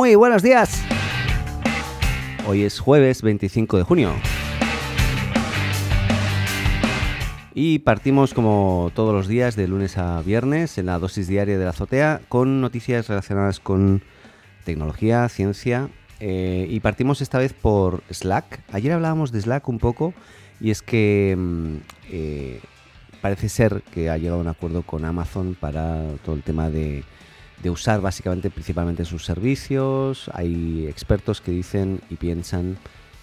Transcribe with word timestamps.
Muy 0.00 0.14
buenos 0.14 0.42
días. 0.42 0.82
Hoy 2.48 2.62
es 2.62 2.80
jueves 2.80 3.20
25 3.20 3.76
de 3.76 3.82
junio. 3.82 4.14
Y 7.52 7.80
partimos 7.80 8.32
como 8.32 8.90
todos 8.94 9.12
los 9.12 9.28
días 9.28 9.56
de 9.56 9.68
lunes 9.68 9.98
a 9.98 10.22
viernes 10.22 10.78
en 10.78 10.86
la 10.86 10.98
dosis 10.98 11.28
diaria 11.28 11.58
de 11.58 11.64
la 11.64 11.72
azotea 11.72 12.22
con 12.30 12.62
noticias 12.62 13.08
relacionadas 13.08 13.60
con 13.60 14.02
tecnología, 14.64 15.28
ciencia. 15.28 15.90
eh, 16.18 16.66
y 16.70 16.80
partimos 16.80 17.20
esta 17.20 17.36
vez 17.36 17.52
por 17.52 18.02
Slack. 18.10 18.60
Ayer 18.72 18.92
hablábamos 18.92 19.32
de 19.32 19.42
Slack 19.42 19.68
un 19.68 19.78
poco 19.78 20.14
y 20.62 20.70
es 20.70 20.80
que 20.80 21.36
mm, 21.36 21.74
eh, 22.08 22.60
parece 23.20 23.50
ser 23.50 23.82
que 23.92 24.08
ha 24.08 24.16
llegado 24.16 24.38
a 24.38 24.44
un 24.44 24.48
acuerdo 24.48 24.80
con 24.80 25.04
Amazon 25.04 25.54
para 25.60 26.02
todo 26.24 26.36
el 26.36 26.42
tema 26.42 26.70
de, 26.70 27.04
de 27.62 27.70
usar 27.70 28.00
básicamente 28.00 28.50
principalmente 28.50 29.04
sus 29.04 29.24
servicios. 29.24 30.30
Hay 30.34 30.86
expertos 30.86 31.40
que 31.40 31.52
dicen 31.52 32.00
y 32.10 32.16
piensan 32.16 32.78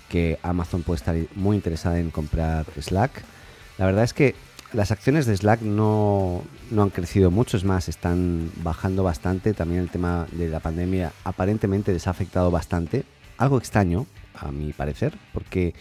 que 0.10 0.40
Amazon 0.44 0.84
puede 0.84 0.98
estar 0.98 1.16
muy 1.36 1.56
interesada 1.56 2.00
en 2.00 2.12
comprar 2.12 2.66
Slack. 2.80 3.24
La 3.78 3.86
verdad 3.86 4.04
es 4.04 4.14
que 4.14 4.36
las 4.74 4.92
acciones 4.92 5.26
de 5.26 5.36
Slack 5.36 5.62
no, 5.62 6.44
no 6.72 6.84
han 6.84 6.90
crecido 6.90 7.32
mucho, 7.32 7.58
es 7.58 7.64
más, 7.64 7.90
están 7.90 8.52
bajando 8.58 9.04
bastante. 9.04 9.54
También 9.54 9.82
el 9.82 9.90
tema 9.90 10.28
de 10.32 10.50
la 10.50 10.60
pandemia 10.60 11.14
aparentemente 11.24 11.94
les 11.94 12.08
ha 12.08 12.12
afectado 12.12 12.52
bastante. 12.52 13.06
Algo 13.38 13.58
extraño, 13.58 14.06
a 14.34 14.52
mi 14.52 14.74
parecer, 14.74 15.18
porque 15.34 15.74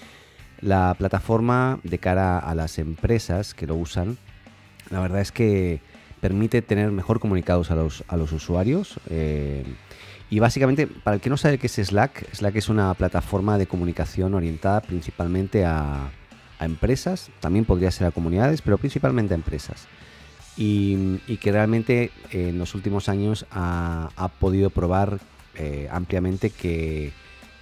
la 0.60 0.94
plataforma 0.98 1.80
de 1.82 1.98
cara 1.98 2.38
a 2.38 2.54
las 2.54 2.78
empresas 2.78 3.54
que 3.54 3.66
lo 3.66 3.74
usan, 3.76 4.18
la 4.90 5.00
verdad 5.00 5.20
es 5.20 5.32
que 5.32 5.80
permite 6.20 6.62
tener 6.62 6.90
mejor 6.90 7.20
comunicados 7.20 7.70
a 7.70 7.74
los, 7.74 8.04
a 8.08 8.16
los 8.16 8.32
usuarios. 8.32 8.98
eh, 9.10 9.64
y 10.28 10.40
básicamente, 10.40 10.88
para 10.88 11.14
el 11.14 11.20
que 11.20 11.30
no 11.30 11.36
sabe 11.36 11.56
qué 11.58 11.68
es 11.68 11.74
Slack, 11.74 12.34
Slack 12.34 12.56
es 12.56 12.68
una 12.68 12.92
plataforma 12.94 13.58
de 13.58 13.66
comunicación 13.68 14.34
orientada 14.34 14.80
principalmente 14.80 15.64
a, 15.64 16.10
a 16.58 16.64
empresas, 16.64 17.30
también 17.38 17.64
podría 17.64 17.92
ser 17.92 18.08
a 18.08 18.10
comunidades, 18.10 18.60
pero 18.60 18.76
principalmente 18.76 19.34
a 19.34 19.36
empresas. 19.36 19.86
Y, 20.56 21.18
que 21.40 21.52
realmente 21.52 22.10
eh, 22.32 22.48
en 22.48 22.58
los 22.58 22.74
últimos 22.74 23.08
años 23.08 23.46
ha, 23.52 24.08
ha 24.16 24.28
podido 24.28 24.70
probar 24.70 25.20
eh, 25.54 25.86
ampliamente 25.92 26.50
que, 26.50 27.12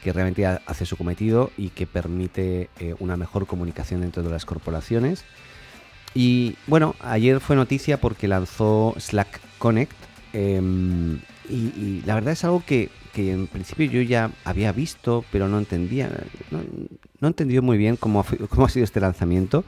que 0.02 0.12
realmente 0.12 0.46
ha- 0.46 0.62
hace 0.64 0.86
su 0.86 0.96
cometido 0.96 1.50
y 1.58 1.68
que 1.70 1.86
permite 1.86 2.70
una 3.00 3.16
mejor 3.16 3.46
comunicación 3.46 4.00
dentro 4.00 4.22
de 4.22 4.30
las 4.30 4.44
corporaciones. 4.46 5.24
Y 6.14 6.56
bueno, 6.66 6.94
ayer 7.00 7.40
fue 7.40 7.56
noticia 7.56 8.00
porque 8.00 8.28
lanzó 8.28 8.94
Slack 8.98 9.40
Connect. 9.58 9.92
em, 10.32 11.20
y, 11.48 12.02
la 12.06 12.14
verdad 12.14 12.32
es 12.32 12.44
algo 12.44 12.62
que, 12.64 12.90
que 13.12 13.32
en 13.32 13.46
principio 13.46 13.90
yo 13.90 14.00
ya 14.02 14.30
había 14.44 14.72
visto, 14.72 15.24
pero 15.30 15.48
no 15.48 15.58
entendía. 15.58 16.10
No, 16.50 16.60
no 17.20 17.62
muy 17.62 17.76
bien 17.78 17.96
cómo 17.96 18.24
cómo 18.48 18.66
ha 18.66 18.68
sido 18.68 18.84
este 18.84 19.00
lanzamiento. 19.00 19.64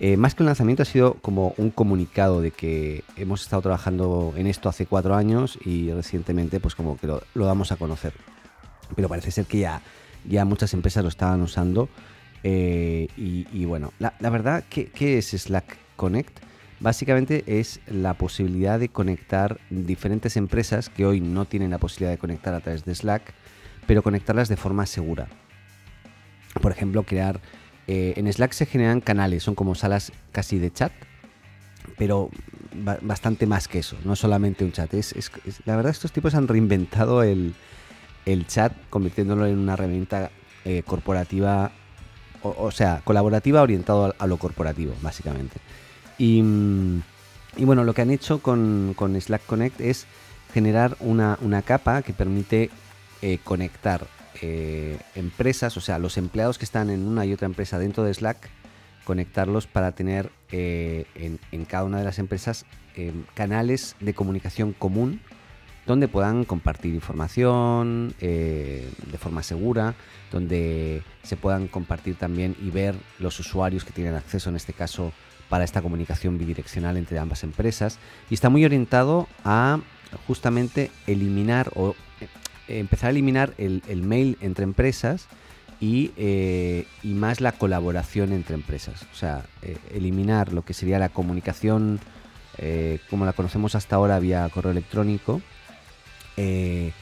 Eh, 0.00 0.16
más 0.16 0.34
que 0.34 0.42
un 0.42 0.46
lanzamiento 0.46 0.82
ha 0.82 0.86
sido 0.86 1.14
como 1.14 1.52
un 1.58 1.70
comunicado 1.70 2.40
de 2.40 2.52
que 2.52 3.04
hemos 3.16 3.42
estado 3.42 3.60
trabajando 3.60 4.32
en 4.36 4.46
esto 4.46 4.70
hace 4.70 4.86
cuatro 4.86 5.14
años 5.14 5.58
y 5.62 5.92
recientemente 5.92 6.58
pues 6.58 6.74
como 6.74 6.96
que 6.96 7.06
lo, 7.06 7.22
lo 7.34 7.44
damos 7.44 7.70
a 7.70 7.76
conocer. 7.76 8.14
Pero 8.96 9.08
parece 9.08 9.30
ser 9.30 9.44
que 9.44 9.58
ya, 9.58 9.82
ya 10.26 10.46
muchas 10.46 10.72
empresas 10.72 11.02
lo 11.02 11.10
estaban 11.10 11.42
usando. 11.42 11.90
Eh, 12.42 13.08
y, 13.16 13.64
bueno, 13.64 13.92
la, 13.98 14.14
verdad, 14.30 14.64
¿qué, 14.68 15.18
es 15.18 15.30
Slack 15.30 15.76
Connect? 15.96 16.38
Básicamente 16.80 17.44
es 17.46 17.80
la 17.86 18.14
posibilidad 18.14 18.78
de 18.78 18.88
conectar 18.88 19.58
diferentes 19.68 20.36
empresas 20.36 20.88
que 20.88 21.04
hoy 21.04 21.20
no 21.20 21.44
tienen 21.44 21.70
la 21.70 21.78
posibilidad 21.78 22.12
de 22.12 22.18
conectar 22.18 22.54
a 22.54 22.60
través 22.60 22.84
de 22.84 22.94
Slack, 22.94 23.34
pero 23.86 24.02
conectarlas 24.02 24.48
de 24.48 24.56
forma 24.56 24.86
segura. 24.86 25.28
Por 26.62 26.72
ejemplo, 26.72 27.02
crear... 27.02 27.40
eh, 27.86 28.14
en 28.16 28.32
Slack 28.32 28.52
se 28.52 28.66
generan 28.66 29.00
canales, 29.00 29.42
son 29.42 29.54
como 29.54 29.74
salas 29.74 30.12
casi 30.32 30.58
de 30.58 30.72
chat, 30.72 30.92
pero 31.98 32.30
ba- 32.74 32.98
bastante 33.02 33.46
más 33.46 33.68
que 33.68 33.80
eso, 33.80 33.96
no 34.04 34.16
solamente 34.16 34.64
un 34.64 34.72
chat. 34.72 34.94
Es, 34.94 35.14
la 35.66 35.76
verdad, 35.76 35.90
estos 35.90 36.12
tipos 36.12 36.34
han 36.34 36.48
reinventado 36.48 37.22
el, 37.22 37.54
el 38.24 38.46
chat 38.46 38.72
convirtiéndolo 38.88 39.46
en 39.46 39.58
una 39.58 39.74
herramienta 39.74 40.30
eh, 40.64 40.82
corporativa, 40.86 41.72
o, 42.42 42.70
sea, 42.70 43.02
colaborativa 43.04 43.62
orientado 43.62 44.14
a, 44.18 44.26
lo 44.26 44.36
corporativo, 44.36 44.94
básicamente. 45.02 45.56
Y, 46.18 46.42
mm, 46.42 47.02
y 47.56 47.64
bueno, 47.64 47.84
lo 47.84 47.94
que 47.94 48.02
han 48.02 48.10
hecho 48.10 48.40
con, 48.40 48.94
Slack 49.20 49.44
Connect 49.46 49.80
es 49.80 50.06
generar 50.52 50.96
una, 51.00 51.62
capa 51.62 52.02
que 52.02 52.12
permite 52.12 52.70
eh, 53.22 53.38
conectar 53.42 54.06
eh, 54.40 54.98
empresas, 55.14 55.76
o 55.76 55.80
sea, 55.80 55.98
los 55.98 56.16
empleados 56.16 56.58
que 56.58 56.64
están 56.64 56.90
en 56.90 57.06
una 57.06 57.26
y 57.26 57.32
otra 57.32 57.46
empresa 57.46 57.78
dentro 57.78 58.04
de 58.04 58.14
Slack, 58.14 58.48
conectarlos 59.04 59.66
para 59.66 59.92
tener 59.92 60.30
eh, 60.52 61.06
en, 61.52 61.64
cada 61.64 61.84
una 61.84 61.98
de 61.98 62.04
las 62.04 62.18
empresas 62.18 62.64
canales 63.34 63.96
de 64.00 64.12
comunicación 64.12 64.74
común 64.74 65.22
donde 65.90 66.06
puedan 66.06 66.44
compartir 66.44 66.94
información 66.94 68.14
eh, 68.20 68.88
de 69.10 69.18
forma 69.18 69.42
segura, 69.42 69.96
donde 70.30 71.02
se 71.24 71.36
puedan 71.36 71.66
compartir 71.66 72.14
también 72.14 72.54
y 72.62 72.70
ver 72.70 72.94
los 73.18 73.40
usuarios 73.40 73.84
que 73.84 73.90
tienen 73.90 74.14
acceso 74.14 74.50
en 74.50 74.56
este 74.56 74.72
caso 74.72 75.12
para 75.48 75.64
esta 75.64 75.82
comunicación 75.82 76.38
bidireccional 76.38 76.96
entre 76.96 77.18
ambas 77.18 77.42
empresas. 77.42 77.98
Y 78.30 78.34
está 78.34 78.48
muy 78.50 78.64
orientado 78.64 79.26
a 79.44 79.80
justamente 80.28 80.92
eliminar 81.08 81.72
o 81.74 81.96
eh, 82.68 82.78
empezar 82.78 83.08
a 83.08 83.10
eliminar 83.10 83.52
el, 83.58 83.82
mail 84.04 84.38
entre 84.40 84.62
empresas 84.62 85.26
y, 85.80 86.12
eh, 86.16 86.86
y 87.02 87.14
más 87.14 87.40
la 87.40 87.50
colaboración 87.50 88.32
entre 88.32 88.54
empresas. 88.54 89.08
O 89.12 89.16
sea, 89.16 89.44
eliminar 89.92 90.52
lo 90.52 90.64
que 90.64 90.72
sería 90.72 91.00
la 91.00 91.08
comunicación 91.08 91.98
como 93.08 93.24
la 93.24 93.32
conocemos 93.32 93.74
hasta 93.74 93.96
ahora 93.96 94.18
vía 94.18 94.46
correo 94.52 94.72
electrónico 94.72 95.40
eh, 96.42 96.92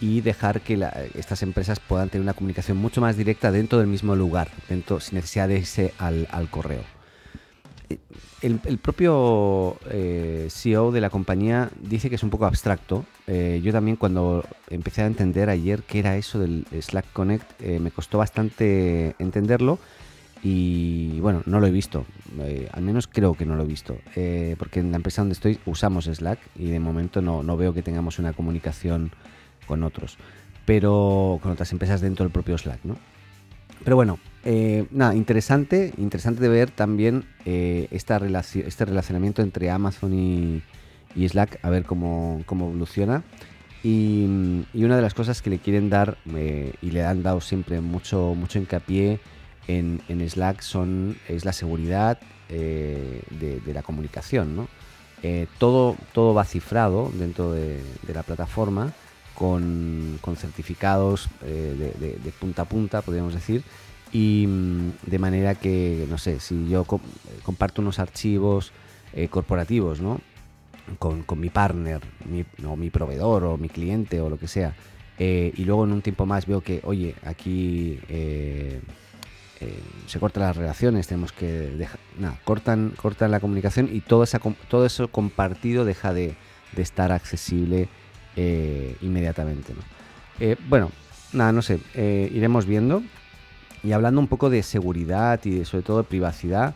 y 0.00 0.20
dejar 0.20 0.60
que 0.60 0.78
estas 1.14 1.42
empresas 1.42 1.80
puedan 1.80 2.10
tener 2.10 2.22
una 2.22 2.34
comunicación 2.34 2.76
mucho 2.76 3.00
más 3.00 3.16
directa 3.16 3.50
dentro 3.50 3.78
del 3.78 3.88
mismo 3.88 4.14
lugar, 4.14 4.50
dentro, 4.68 5.00
sin 5.00 5.16
necesidad 5.16 5.48
de 5.48 5.58
irse 5.58 5.94
al, 5.98 6.48
correo. 6.50 6.82
Eh, 7.88 7.98
El, 8.42 8.78
propio 8.78 9.78
eh, 9.90 10.46
CEO 10.50 10.92
de 10.92 11.00
la 11.00 11.10
compañía 11.10 11.70
dice 11.80 12.08
que 12.08 12.16
es 12.16 12.22
un 12.22 12.30
poco 12.30 12.46
abstracto. 12.46 13.04
Yo 13.26 13.72
también 13.72 13.96
cuando 13.96 14.44
empecé 14.68 15.02
a 15.02 15.06
entender 15.06 15.48
ayer 15.48 15.82
qué 15.82 16.00
era 16.00 16.16
eso 16.16 16.38
del 16.38 16.66
Slack 16.78 17.12
Connect, 17.12 17.60
me 17.62 17.90
costó 17.90 18.18
bastante 18.18 19.16
entenderlo 19.18 19.78
y 20.44 21.18
bueno, 21.20 21.42
no 21.46 21.58
lo 21.58 21.66
he 21.66 21.70
visto. 21.70 22.04
Eh, 22.38 22.68
al 22.70 22.82
menos 22.82 23.08
creo 23.08 23.34
que 23.34 23.46
no 23.46 23.56
lo 23.56 23.62
he 23.62 23.66
visto. 23.66 23.96
Eh, 24.14 24.54
porque 24.58 24.80
en 24.80 24.90
la 24.90 24.96
empresa 24.98 25.22
donde 25.22 25.32
estoy 25.32 25.58
usamos 25.64 26.04
Slack 26.04 26.38
y 26.54 26.66
de 26.66 26.78
momento 26.78 27.22
no, 27.22 27.42
no 27.42 27.56
veo 27.56 27.72
que 27.72 27.82
tengamos 27.82 28.18
una 28.18 28.34
comunicación 28.34 29.10
con 29.66 29.82
otros. 29.82 30.18
Pero 30.66 31.40
con 31.42 31.50
otras 31.50 31.72
empresas 31.72 32.02
dentro 32.02 32.24
del 32.24 32.32
propio 32.32 32.58
Slack, 32.58 32.84
¿no? 32.84 32.98
Pero 33.84 33.96
bueno, 33.96 34.18
eh, 34.44 34.86
nada, 34.90 35.14
interesante, 35.14 35.92
interesante 35.96 36.42
de 36.42 36.48
ver 36.48 36.70
también 36.70 37.24
esta 37.44 38.20
relaci- 38.20 38.64
este 38.66 38.84
relacionamiento 38.84 39.42
entre 39.42 39.70
Amazon 39.70 40.14
y, 40.14 40.62
y 41.16 41.28
Slack, 41.28 41.58
a 41.62 41.70
ver 41.70 41.84
cómo, 41.84 42.42
cómo 42.46 42.66
evoluciona. 42.66 43.24
Y, 43.82 44.64
y 44.72 44.84
una 44.84 44.96
de 44.96 45.02
las 45.02 45.12
cosas 45.12 45.42
que 45.42 45.50
le 45.50 45.58
quieren 45.58 45.90
dar, 45.90 46.16
y 46.80 46.90
le 46.90 47.04
han 47.04 47.22
dado 47.22 47.40
siempre 47.40 47.80
mucho, 47.80 48.34
mucho 48.34 48.58
hincapié 48.58 49.20
en, 49.68 50.28
Slack, 50.28 50.60
son, 50.60 51.16
es 51.28 51.44
la 51.44 51.52
seguridad 51.52 52.18
eh, 52.48 53.22
de, 53.30 53.74
la 53.74 53.82
comunicación. 53.82 54.56
¿no? 54.56 54.68
Eh, 55.22 55.46
todo, 55.58 55.96
todo 56.12 56.34
va 56.34 56.44
cifrado 56.44 57.10
dentro 57.14 57.52
de, 57.52 57.80
la 58.12 58.22
plataforma 58.22 58.92
con, 59.34 60.18
con 60.20 60.36
certificados 60.36 61.28
eh, 61.42 61.94
de, 62.22 62.32
punta 62.32 62.62
a 62.62 62.64
punta, 62.66 63.02
podríamos 63.02 63.34
decir, 63.34 63.62
y 64.12 64.46
mm, 64.46 64.92
de 65.06 65.18
manera 65.18 65.54
que, 65.54 66.06
no 66.08 66.18
sé, 66.18 66.40
si 66.40 66.68
yo 66.68 66.84
com- 66.84 67.00
comparto 67.42 67.82
unos 67.82 67.98
archivos 67.98 68.72
corporativos, 69.30 70.00
¿no? 70.00 70.20
Con, 70.98 71.22
con 71.22 71.38
mi 71.38 71.48
partner, 71.48 72.00
mi, 72.28 72.44
o 72.66 72.74
mi 72.74 72.90
proveedor, 72.90 73.44
o 73.44 73.56
mi 73.56 73.68
cliente, 73.68 74.20
o 74.20 74.28
lo 74.28 74.40
que 74.40 74.48
sea, 74.48 74.74
y 75.16 75.64
luego 75.64 75.84
en 75.84 75.92
un 75.92 76.02
tiempo 76.02 76.26
más 76.26 76.46
veo 76.46 76.62
que, 76.62 76.80
oye, 76.82 77.14
aquí 77.24 78.00
eh, 79.64 79.80
se 80.06 80.20
cortan 80.20 80.42
las 80.42 80.56
relaciones, 80.56 81.06
tenemos 81.06 81.32
que 81.32 81.46
dejar, 81.46 81.98
nada, 82.18 82.38
cortan, 82.44 82.92
cortan 82.96 83.30
la 83.30 83.40
comunicación 83.40 83.88
y 83.90 84.00
todo, 84.00 84.24
esa, 84.24 84.40
todo 84.68 84.84
eso 84.84 85.08
compartido 85.08 85.84
deja 85.84 86.12
de, 86.12 86.36
de 86.72 86.82
estar 86.82 87.12
accesible 87.12 87.88
eh, 88.36 88.96
inmediatamente. 89.00 89.72
¿no? 89.72 89.80
Eh, 90.40 90.56
bueno, 90.68 90.90
nada, 91.32 91.52
no 91.52 91.62
sé, 91.62 91.80
iremos 91.94 92.66
viendo. 92.66 93.02
Y 93.82 93.92
hablando 93.92 94.20
un 94.20 94.28
poco 94.28 94.50
de 94.50 94.62
seguridad 94.62 95.40
y 95.44 95.50
de, 95.50 95.64
sobre 95.64 95.82
todo 95.82 95.98
de 95.98 96.04
privacidad, 96.04 96.74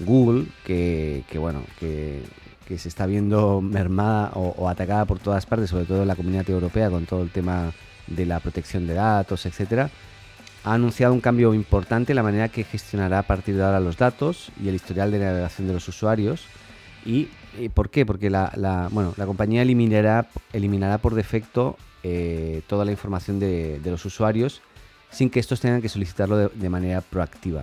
Google, 0.00 0.46
que, 0.64 1.24
que 1.28 1.38
bueno, 1.38 1.62
que, 1.78 2.22
que 2.66 2.78
se 2.78 2.88
está 2.88 3.06
viendo 3.06 3.60
mermada 3.62 4.32
o, 4.34 4.54
o 4.56 4.68
atacada 4.68 5.04
por 5.04 5.18
todas 5.18 5.46
partes, 5.46 5.70
sobre 5.70 5.86
todo 5.86 6.02
en 6.02 6.08
la 6.08 6.16
comunidad 6.16 6.48
europea 6.48 6.90
con 6.90 7.06
todo 7.06 7.22
el 7.22 7.30
tema 7.30 7.72
de 8.06 8.26
la 8.26 8.40
protección 8.40 8.86
de 8.86 8.94
datos, 8.94 9.46
etcétera, 9.46 9.90
ha 10.66 10.74
anunciado 10.74 11.14
un 11.14 11.20
cambio 11.20 11.54
importante 11.54 12.10
en 12.10 12.16
la 12.16 12.24
manera 12.24 12.48
que 12.48 12.64
gestionará 12.64 13.20
a 13.20 13.22
partir 13.22 13.54
de 13.56 13.62
ahora 13.62 13.78
los 13.78 13.96
datos 13.96 14.50
y 14.60 14.68
el 14.68 14.74
historial 14.74 15.12
de 15.12 15.20
navegación 15.20 15.68
de 15.68 15.74
los 15.74 15.86
usuarios. 15.86 16.44
¿Y, 17.04 17.28
por 17.72 17.88
qué? 17.88 18.04
Porque 18.04 18.30
la, 18.30 18.88
bueno, 18.90 19.14
la 19.16 19.26
compañía 19.26 19.62
eliminará, 19.62 20.26
eliminará 20.52 20.98
por 20.98 21.14
defecto 21.14 21.76
eh, 22.02 22.62
toda 22.66 22.84
la 22.84 22.90
información 22.90 23.38
de, 23.38 23.80
los 23.84 24.04
usuarios 24.04 24.60
sin 25.08 25.30
que 25.30 25.38
estos 25.38 25.60
tengan 25.60 25.80
que 25.80 25.88
solicitarlo 25.88 26.48
de, 26.48 26.68
manera 26.68 27.00
proactiva. 27.00 27.62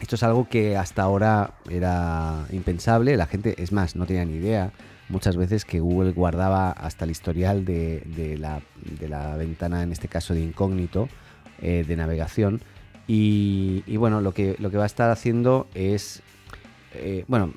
Esto 0.00 0.16
es 0.16 0.22
algo 0.24 0.48
que 0.48 0.76
hasta 0.76 1.02
ahora 1.02 1.52
era 1.70 2.46
impensable, 2.50 3.16
la 3.16 3.26
gente, 3.26 3.54
es 3.62 3.70
más, 3.70 3.94
no 3.94 4.06
tenía 4.06 4.24
ni 4.24 4.34
idea 4.34 4.72
muchas 5.08 5.36
veces 5.36 5.64
que 5.64 5.80
Google 5.80 6.12
guardaba 6.12 6.70
hasta 6.70 7.04
el 7.04 7.10
historial 7.10 7.64
de, 7.64 8.36
la, 8.38 8.60
de 8.98 9.08
la, 9.08 9.36
ventana, 9.36 9.82
en 9.82 9.92
este 9.92 10.08
caso 10.08 10.34
de 10.34 10.40
incógnito, 10.40 11.08
eh, 11.60 11.84
de 11.86 11.96
navegación. 11.96 12.60
Y, 13.06 13.96
bueno, 13.96 14.20
lo 14.20 14.34
que, 14.34 14.56
lo 14.58 14.70
que 14.70 14.76
va 14.76 14.82
a 14.82 14.86
estar 14.86 15.10
haciendo 15.10 15.66
es, 15.74 16.22
eh, 16.94 17.24
bueno, 17.26 17.54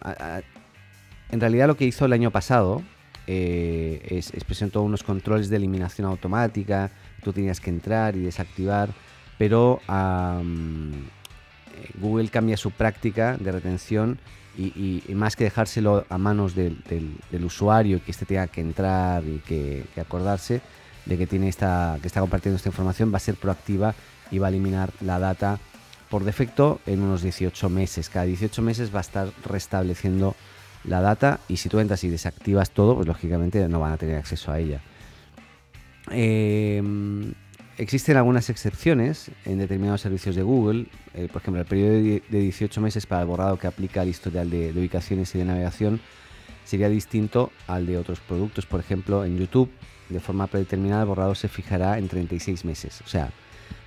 en 1.30 1.42
realidad 1.42 1.68
lo 1.68 1.76
que 1.76 1.86
hizo 1.86 2.06
el 2.06 2.14
año 2.14 2.32
pasado 2.32 2.82
eh, 3.28 4.02
es, 4.10 4.32
presentó 4.46 4.82
unos 4.82 5.04
controles 5.04 5.50
de 5.50 5.58
eliminación 5.58 6.08
automática, 6.08 6.90
tú 7.22 7.34
tenías 7.34 7.60
que 7.60 7.70
entrar 7.70 8.16
y 8.16 8.22
desactivar, 8.22 8.90
pero 9.38 9.82
Google 12.00 12.30
cambia 12.30 12.56
su 12.56 12.72
práctica 12.72 13.36
de 13.38 13.52
retención 13.52 14.20
y, 14.58 15.04
más 15.14 15.36
que 15.36 15.46
dejárselo 15.46 16.06
a 16.10 16.18
manos 16.18 16.56
del, 16.56 16.82
usuario 17.44 17.98
y 17.98 18.00
que 18.02 18.12
éste 18.12 18.26
tenga 18.26 18.48
que 18.48 18.62
entrar 18.62 19.24
y 19.24 19.40
que, 19.40 19.86
acordarse, 20.00 20.62
de 21.06 21.18
que 21.18 21.28
tiene 21.28 21.48
esta 21.48 21.98
que 22.02 22.08
está 22.08 22.20
compartiendo 22.20 22.58
esta 22.58 22.70
información 22.70 23.12
va 23.12 23.18
a 23.18 23.22
ser 23.22 23.36
proactiva 23.36 23.96
y 24.30 24.38
va 24.38 24.48
a 24.48 24.50
eliminar 24.50 24.92
la 25.02 25.20
data 25.20 25.60
por 26.10 26.24
defecto 26.24 26.80
en 26.86 27.02
unos 27.02 27.22
18 27.24 27.70
meses. 27.70 28.10
Cada 28.10 28.26
18 28.26 28.62
meses 28.62 28.94
va 28.94 29.00
a 29.00 29.02
estar 29.02 29.32
restableciendo 29.46 30.36
la 30.84 31.02
data 31.02 31.40
y 31.48 31.58
si 31.58 31.70
tú 31.70 31.80
entras 31.80 32.04
y 32.04 32.10
desactivas 32.10 32.72
todo, 32.72 32.96
pues 32.96 33.08
lógicamente 33.08 33.68
no 33.68 33.80
van 33.80 33.94
a 33.94 33.98
tener 33.98 34.18
acceso 34.18 34.52
a 34.52 34.60
ella. 34.60 34.82
Em, 36.10 37.34
existen 37.82 38.16
algunas 38.16 38.50
excepciones 38.50 39.32
en 39.46 39.58
determinados 39.58 40.02
servicios 40.02 40.36
de 40.36 40.44
Google, 40.44 40.86
eh, 41.14 41.28
por 41.32 41.42
ejemplo, 41.42 41.62
el 41.62 41.68
periodo 41.68 41.94
de 41.94 42.40
18 42.40 42.80
meses 42.80 43.06
para 43.06 43.22
el 43.22 43.28
borrado 43.28 43.58
que 43.58 43.68
aplica 43.68 44.02
al 44.02 44.08
historial 44.08 44.50
de 44.50 44.72
ubicaciones 44.72 45.34
y 45.34 45.40
de 45.40 45.46
navegación 45.46 46.00
sería 46.64 46.90
distinto 46.90 47.52
al 47.68 47.88
de 47.88 47.98
otros 47.98 48.20
productos, 48.20 48.66
por 48.66 48.80
ejemplo, 48.80 49.26
en 49.26 49.38
YouTube 49.38 49.70
de 50.10 50.20
forma 50.20 50.48
predeterminada 50.48 51.02
el 51.02 51.08
borrado 51.08 51.36
se 51.36 51.48
fijará 51.48 51.98
en 51.98 52.08
36 52.08 52.66
meses. 52.66 53.02
O 53.02 53.08
sea, 53.08 53.32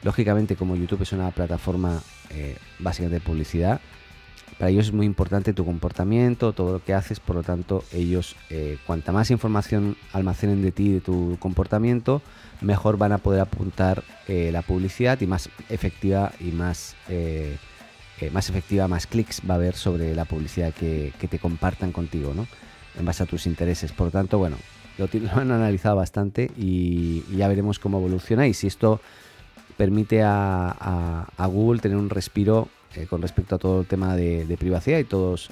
lógicamente 0.02 0.56
como 0.56 0.74
YouTube 0.74 1.02
es 1.02 1.12
una 1.12 1.30
plataforma 1.30 2.02
eh, 2.30 2.56
básica 2.78 3.08
de 3.08 3.20
publicidad, 3.20 3.80
para 4.58 4.70
ellos 4.70 4.86
es 4.86 4.92
muy 4.92 5.06
importante 5.06 5.52
tu 5.52 5.64
comportamiento, 5.64 6.52
todo 6.52 6.74
lo 6.74 6.84
que 6.84 6.94
haces, 6.94 7.20
por 7.20 7.36
lo 7.36 7.42
tanto 7.42 7.84
ellos 7.92 8.36
eh, 8.50 8.78
cuanta 8.86 9.12
más 9.12 9.30
información 9.30 9.96
almacenen 10.12 10.62
de 10.62 10.72
ti, 10.72 10.92
de 10.92 11.00
tu 11.00 11.36
comportamiento, 11.40 12.22
mejor 12.60 12.96
van 12.96 13.12
a 13.12 13.18
poder 13.18 13.40
apuntar 13.40 14.04
eh, 14.28 14.50
la 14.52 14.62
publicidad 14.62 15.20
y 15.20 15.26
más 15.26 15.50
efectiva 15.68 16.32
y 16.40 16.52
más, 16.52 16.94
más 18.32 18.48
efectiva, 18.48 18.88
más 18.88 19.06
clics 19.06 19.42
va 19.48 19.54
a 19.54 19.56
haber 19.56 19.74
sobre 19.74 20.14
la 20.14 20.24
publicidad 20.24 20.72
que, 20.72 21.12
que 21.18 21.28
te 21.28 21.38
compartan 21.38 21.92
contigo, 21.92 22.32
¿no? 22.34 22.46
En 22.98 23.04
base 23.04 23.24
a 23.24 23.26
tus 23.26 23.46
intereses. 23.46 23.92
Por 23.92 24.06
lo 24.06 24.10
tanto, 24.12 24.38
bueno, 24.38 24.56
lo, 24.98 25.08
han 25.40 25.50
analizado 25.50 25.96
bastante 25.96 26.50
y, 26.56 27.24
ya 27.36 27.48
veremos 27.48 27.78
cómo 27.78 27.98
evoluciona 27.98 28.46
y 28.46 28.54
si 28.54 28.66
esto 28.66 29.00
permite 29.76 30.22
a, 30.22 31.26
Google 31.38 31.80
tener 31.80 31.98
un 31.98 32.10
respiro 32.10 32.68
eh, 32.96 33.06
con 33.06 33.22
respecto 33.22 33.56
a 33.56 33.58
todo 33.58 33.80
el 33.80 33.86
tema 33.86 34.16
de, 34.16 34.56
privacidad 34.58 34.98
y 34.98 35.04
todos 35.04 35.50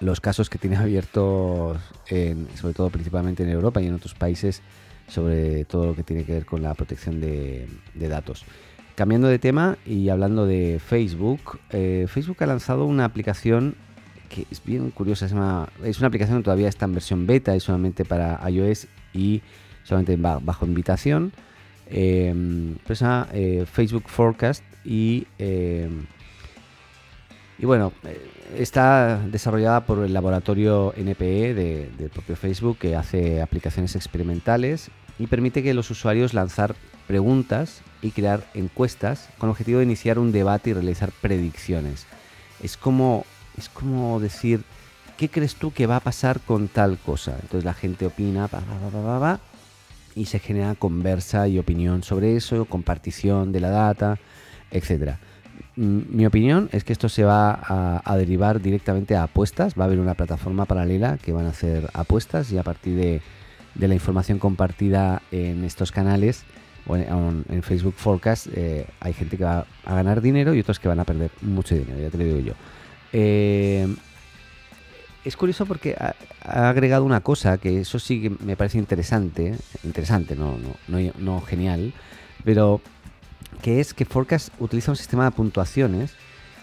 los 0.00 0.20
casos 0.20 0.48
que 0.50 0.58
tiene 0.58 0.76
abiertos, 0.78 1.78
sobre 2.06 2.74
todo 2.74 2.90
principalmente 2.90 3.42
en 3.42 3.50
Europa 3.50 3.80
y 3.80 3.86
en 3.86 3.94
otros 3.94 4.14
países, 4.14 4.62
sobre 5.08 5.64
todo 5.64 5.86
lo 5.86 5.96
que 5.96 6.02
tiene 6.02 6.24
que 6.24 6.32
ver 6.32 6.46
con 6.46 6.62
la 6.62 6.74
protección 6.74 7.20
de, 7.20 7.68
datos. 7.94 8.44
Cambiando 8.94 9.28
de 9.28 9.38
tema 9.38 9.78
y 9.86 10.08
hablando 10.08 10.46
de 10.46 10.80
Facebook, 10.84 11.58
eh, 11.70 12.06
Facebook 12.08 12.36
ha 12.40 12.46
lanzado 12.46 12.84
una 12.84 13.04
aplicación 13.04 13.74
que 14.30 14.46
es 14.50 14.62
bien 14.64 14.90
curiosa. 14.90 15.26
Es 15.26 15.32
una, 15.32 15.68
es 15.84 15.98
una 15.98 16.08
aplicación 16.08 16.38
que 16.38 16.44
todavía 16.44 16.68
está 16.68 16.86
en 16.86 16.94
versión 16.94 17.26
beta, 17.26 17.54
es 17.54 17.64
solamente 17.64 18.04
para 18.04 18.40
iOS 18.48 18.86
y 19.12 19.42
solamente 19.84 20.16
bajo 20.16 20.64
invitación. 20.64 21.32
Eh, 21.92 22.76
pues 22.86 23.02
eh, 23.02 23.64
Facebook 23.70 24.04
Forecast 24.06 24.64
y, 24.84 25.26
eh, 25.38 25.90
y 27.60 27.66
bueno, 27.66 27.92
eh, 28.04 28.30
está 28.56 29.18
desarrollada 29.18 29.84
por 29.84 30.04
el 30.04 30.12
laboratorio 30.12 30.94
NPE 30.96 31.54
de, 31.54 31.90
del 31.98 32.08
propio 32.08 32.36
Facebook 32.36 32.78
que 32.78 32.96
hace 32.96 33.42
aplicaciones 33.42 33.96
experimentales 33.96 34.90
y 35.18 35.26
permite 35.26 35.62
que 35.62 35.74
los 35.74 35.90
usuarios 35.90 36.32
lanzar 36.32 36.74
preguntas 37.06 37.82
y 38.00 38.12
crear 38.12 38.44
encuestas 38.54 39.28
con 39.38 39.48
el 39.48 39.52
objetivo 39.52 39.78
de 39.78 39.84
iniciar 39.84 40.18
un 40.18 40.32
debate 40.32 40.70
y 40.70 40.72
realizar 40.72 41.12
predicciones. 41.20 42.06
Es 42.62 42.76
como 42.76 43.26
es 43.58 43.68
como 43.68 44.20
decir, 44.20 44.64
¿qué 45.18 45.28
crees 45.28 45.54
tú 45.54 45.72
que 45.72 45.86
va 45.86 45.96
a 45.96 46.00
pasar 46.00 46.40
con 46.40 46.68
tal 46.68 46.98
cosa? 46.98 47.36
Entonces 47.42 47.64
la 47.64 47.74
gente 47.74 48.06
opina, 48.06 48.48
y 50.14 50.24
se 50.24 50.38
genera 50.38 50.74
conversa 50.74 51.46
y 51.46 51.58
opinión 51.58 52.02
sobre 52.02 52.36
eso, 52.36 52.64
compartición 52.64 53.52
de 53.52 53.60
la 53.60 53.70
data, 53.70 54.18
etc. 54.70 55.16
Mi 55.80 56.26
opinión 56.26 56.68
es 56.72 56.84
que 56.84 56.92
esto 56.92 57.08
se 57.08 57.24
va 57.24 58.02
a, 58.04 58.16
derivar 58.18 58.60
directamente 58.60 59.16
a 59.16 59.22
apuestas. 59.22 59.72
Va 59.78 59.84
a 59.84 59.86
haber 59.86 59.98
una 59.98 60.12
plataforma 60.12 60.66
paralela 60.66 61.16
que 61.16 61.32
van 61.32 61.46
a 61.46 61.50
hacer 61.50 61.88
apuestas 61.94 62.52
y 62.52 62.58
a 62.58 62.62
partir 62.62 62.96
de, 62.96 63.22
la 63.88 63.94
información 63.94 64.38
compartida 64.38 65.22
en 65.30 65.64
estos 65.64 65.90
canales 65.90 66.44
o 66.86 66.96
en, 66.96 67.62
Facebook 67.62 67.94
Forecast 67.96 68.48
eh, 68.54 68.88
hay 69.00 69.14
gente 69.14 69.38
que 69.38 69.44
va 69.44 69.64
a 69.86 69.94
ganar 69.94 70.20
dinero 70.20 70.52
y 70.52 70.60
otros 70.60 70.78
que 70.78 70.88
van 70.88 71.00
a 71.00 71.04
perder 71.04 71.30
mucho 71.40 71.74
dinero, 71.74 71.98
ya 71.98 72.10
te 72.10 72.18
lo 72.18 72.24
digo 72.24 72.40
yo. 72.40 72.52
Eh, 73.14 73.88
es 75.24 75.34
curioso 75.34 75.64
porque 75.64 75.96
ha, 75.98 76.14
agregado 76.68 77.04
una 77.04 77.22
cosa 77.22 77.56
que 77.56 77.80
eso 77.80 77.98
sí 77.98 78.20
que 78.20 78.30
me 78.44 78.54
parece 78.54 78.76
interesante, 78.76 79.54
interesante, 79.82 80.36
no, 80.36 80.58
no, 80.88 81.40
genial, 81.40 81.94
pero 82.44 82.82
que 83.60 83.80
es 83.80 83.94
que 83.94 84.04
Forecast 84.04 84.50
utiliza 84.58 84.90
un 84.90 84.96
sistema 84.96 85.24
de 85.24 85.30
puntuaciones 85.32 86.12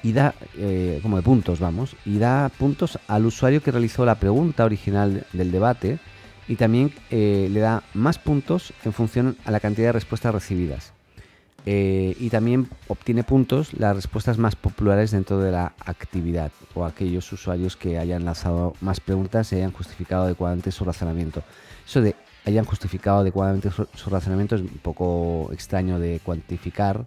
y 0.04 0.14
da, 0.14 0.36
eh, 0.58 1.00
como 1.02 1.18
de 1.18 1.24
puntos, 1.24 1.60
vamos, 1.60 1.96
y 2.06 2.18
da 2.18 2.50
puntos 2.50 3.00
al 3.08 3.26
usuario 3.26 3.62
que 3.62 3.72
realizó 3.72 4.06
la 4.06 4.16
pregunta 4.16 4.66
original 4.66 5.26
del 5.34 5.52
debate 5.52 6.00
y 6.48 6.56
también 6.56 6.94
eh, 7.10 7.50
le 7.52 7.60
da 7.60 7.84
más 7.94 8.20
puntos 8.20 8.74
en 8.86 8.94
función 8.94 9.38
a 9.46 9.52
la 9.52 9.60
cantidad 9.60 9.90
de 9.90 9.94
respuestas 9.94 10.34
recibidas. 10.34 10.94
Eh, 11.70 12.16
y 12.18 12.30
también 12.30 12.70
obtiene 12.88 13.26
puntos 13.26 13.74
las 13.74 13.94
respuestas 13.94 14.38
más 14.38 14.56
populares 14.56 15.12
dentro 15.12 15.40
de 15.40 15.52
la 15.52 15.74
actividad 15.86 16.50
o 16.74 16.86
aquellos 16.86 17.30
usuarios 17.34 17.76
que 17.76 17.98
hayan 17.98 18.24
lanzado 18.24 18.74
más 18.80 19.02
preguntas 19.02 19.52
y 19.52 19.58
hayan 19.58 19.74
justificado 19.74 20.24
adecuadamente 20.24 20.72
su 20.72 20.86
razonamiento. 20.86 21.44
Eso 21.86 22.00
de 22.00 22.16
hayan 22.48 22.64
justificado 22.64 23.20
adecuadamente 23.20 23.70
su, 23.72 24.10
razonamiento 24.10 24.56
es 24.56 24.62
un 24.62 24.80
poco 24.82 25.50
extraño 25.52 26.00
de 26.00 26.22
cuantificar 26.24 27.06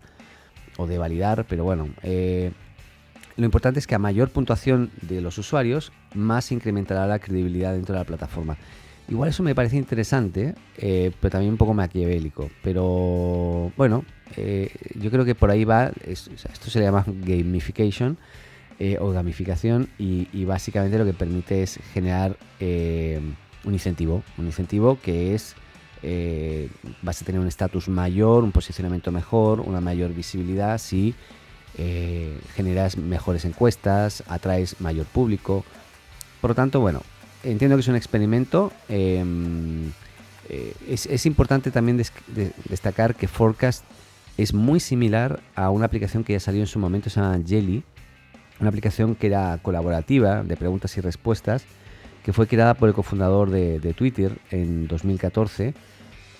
o 0.76 0.86
de 0.86 0.98
validar, 0.98 1.46
pero 1.48 1.64
bueno, 1.64 1.88
eh, 2.02 2.52
lo 3.36 3.46
importante 3.46 3.78
es 3.78 3.86
que 3.86 3.94
a 3.94 3.98
mayor 3.98 4.28
puntuación 4.28 4.90
de 5.00 5.22
los 5.22 5.38
usuarios, 5.38 5.92
más 6.14 6.52
incrementará 6.52 7.06
la 7.06 7.18
credibilidad 7.18 7.72
dentro 7.72 7.94
de 7.94 8.00
la 8.00 8.04
plataforma. 8.04 8.58
Igual 9.08 9.30
eso 9.30 9.42
me 9.42 9.54
parece 9.54 9.78
interesante, 9.78 10.54
eh, 10.76 11.10
pero 11.20 11.32
también 11.32 11.52
un 11.52 11.58
poco 11.58 11.72
maquiavélico. 11.72 12.50
Pero 12.62 13.72
bueno, 13.78 14.04
eh, 14.36 14.70
yo 15.00 15.10
creo 15.10 15.24
que 15.24 15.34
por 15.34 15.50
ahí 15.50 15.64
va, 15.64 15.90
esto 16.06 16.70
se 16.70 16.78
le 16.78 16.84
llama 16.84 17.04
gamification 17.06 18.18
o 18.98 19.10
gamificación 19.10 19.90
y, 19.98 20.44
básicamente 20.44 20.96
lo 20.96 21.04
que 21.04 21.12
permite 21.12 21.62
es 21.62 21.78
generar 21.92 22.36
un 23.64 23.74
incentivo, 23.74 24.22
un 24.38 24.46
incentivo 24.46 24.98
que 25.00 25.34
es, 25.34 25.54
vas 27.02 27.20
a 27.20 27.24
tener 27.24 27.40
un 27.40 27.46
estatus 27.46 27.88
mayor, 27.88 28.44
un 28.44 28.52
posicionamiento 28.52 29.12
mejor, 29.12 29.60
una 29.60 29.80
mayor 29.80 30.14
visibilidad 30.14 30.78
si 30.78 31.14
generas 32.54 32.96
mejores 32.96 33.44
encuestas, 33.44 34.22
atraes 34.28 34.80
mayor 34.80 35.06
público. 35.06 35.64
Por 36.40 36.50
lo 36.50 36.54
tanto, 36.54 36.80
bueno, 36.80 37.02
entiendo 37.42 37.76
que 37.76 37.80
es 37.80 37.88
un 37.88 37.96
experimento. 37.96 38.72
Em, 38.88 39.92
eh, 40.48 40.74
es, 40.88 41.26
importante 41.26 41.70
también 41.70 42.02
destacar 42.68 43.14
que 43.14 43.28
Forecast 43.28 43.84
es 44.36 44.52
muy 44.52 44.80
similar 44.80 45.40
a 45.54 45.70
una 45.70 45.86
aplicación 45.86 46.24
que 46.24 46.32
ya 46.32 46.40
salió 46.40 46.60
en 46.60 46.66
su 46.66 46.78
momento, 46.78 47.10
se 47.10 47.20
llama 47.20 47.38
Jelly, 47.46 47.84
una 48.58 48.68
aplicación 48.68 49.14
que 49.14 49.28
era 49.28 49.58
colaborativa 49.62 50.42
de 50.42 50.56
preguntas 50.56 50.96
y 50.96 51.00
respuestas, 51.00 51.64
que 52.24 52.32
fue 52.32 52.46
creada 52.46 52.74
por 52.74 52.88
el 52.88 52.94
cofundador 52.94 53.50
de, 53.50 53.94
Twitter 53.94 54.38
en 54.50 54.86
2014. 54.86 55.74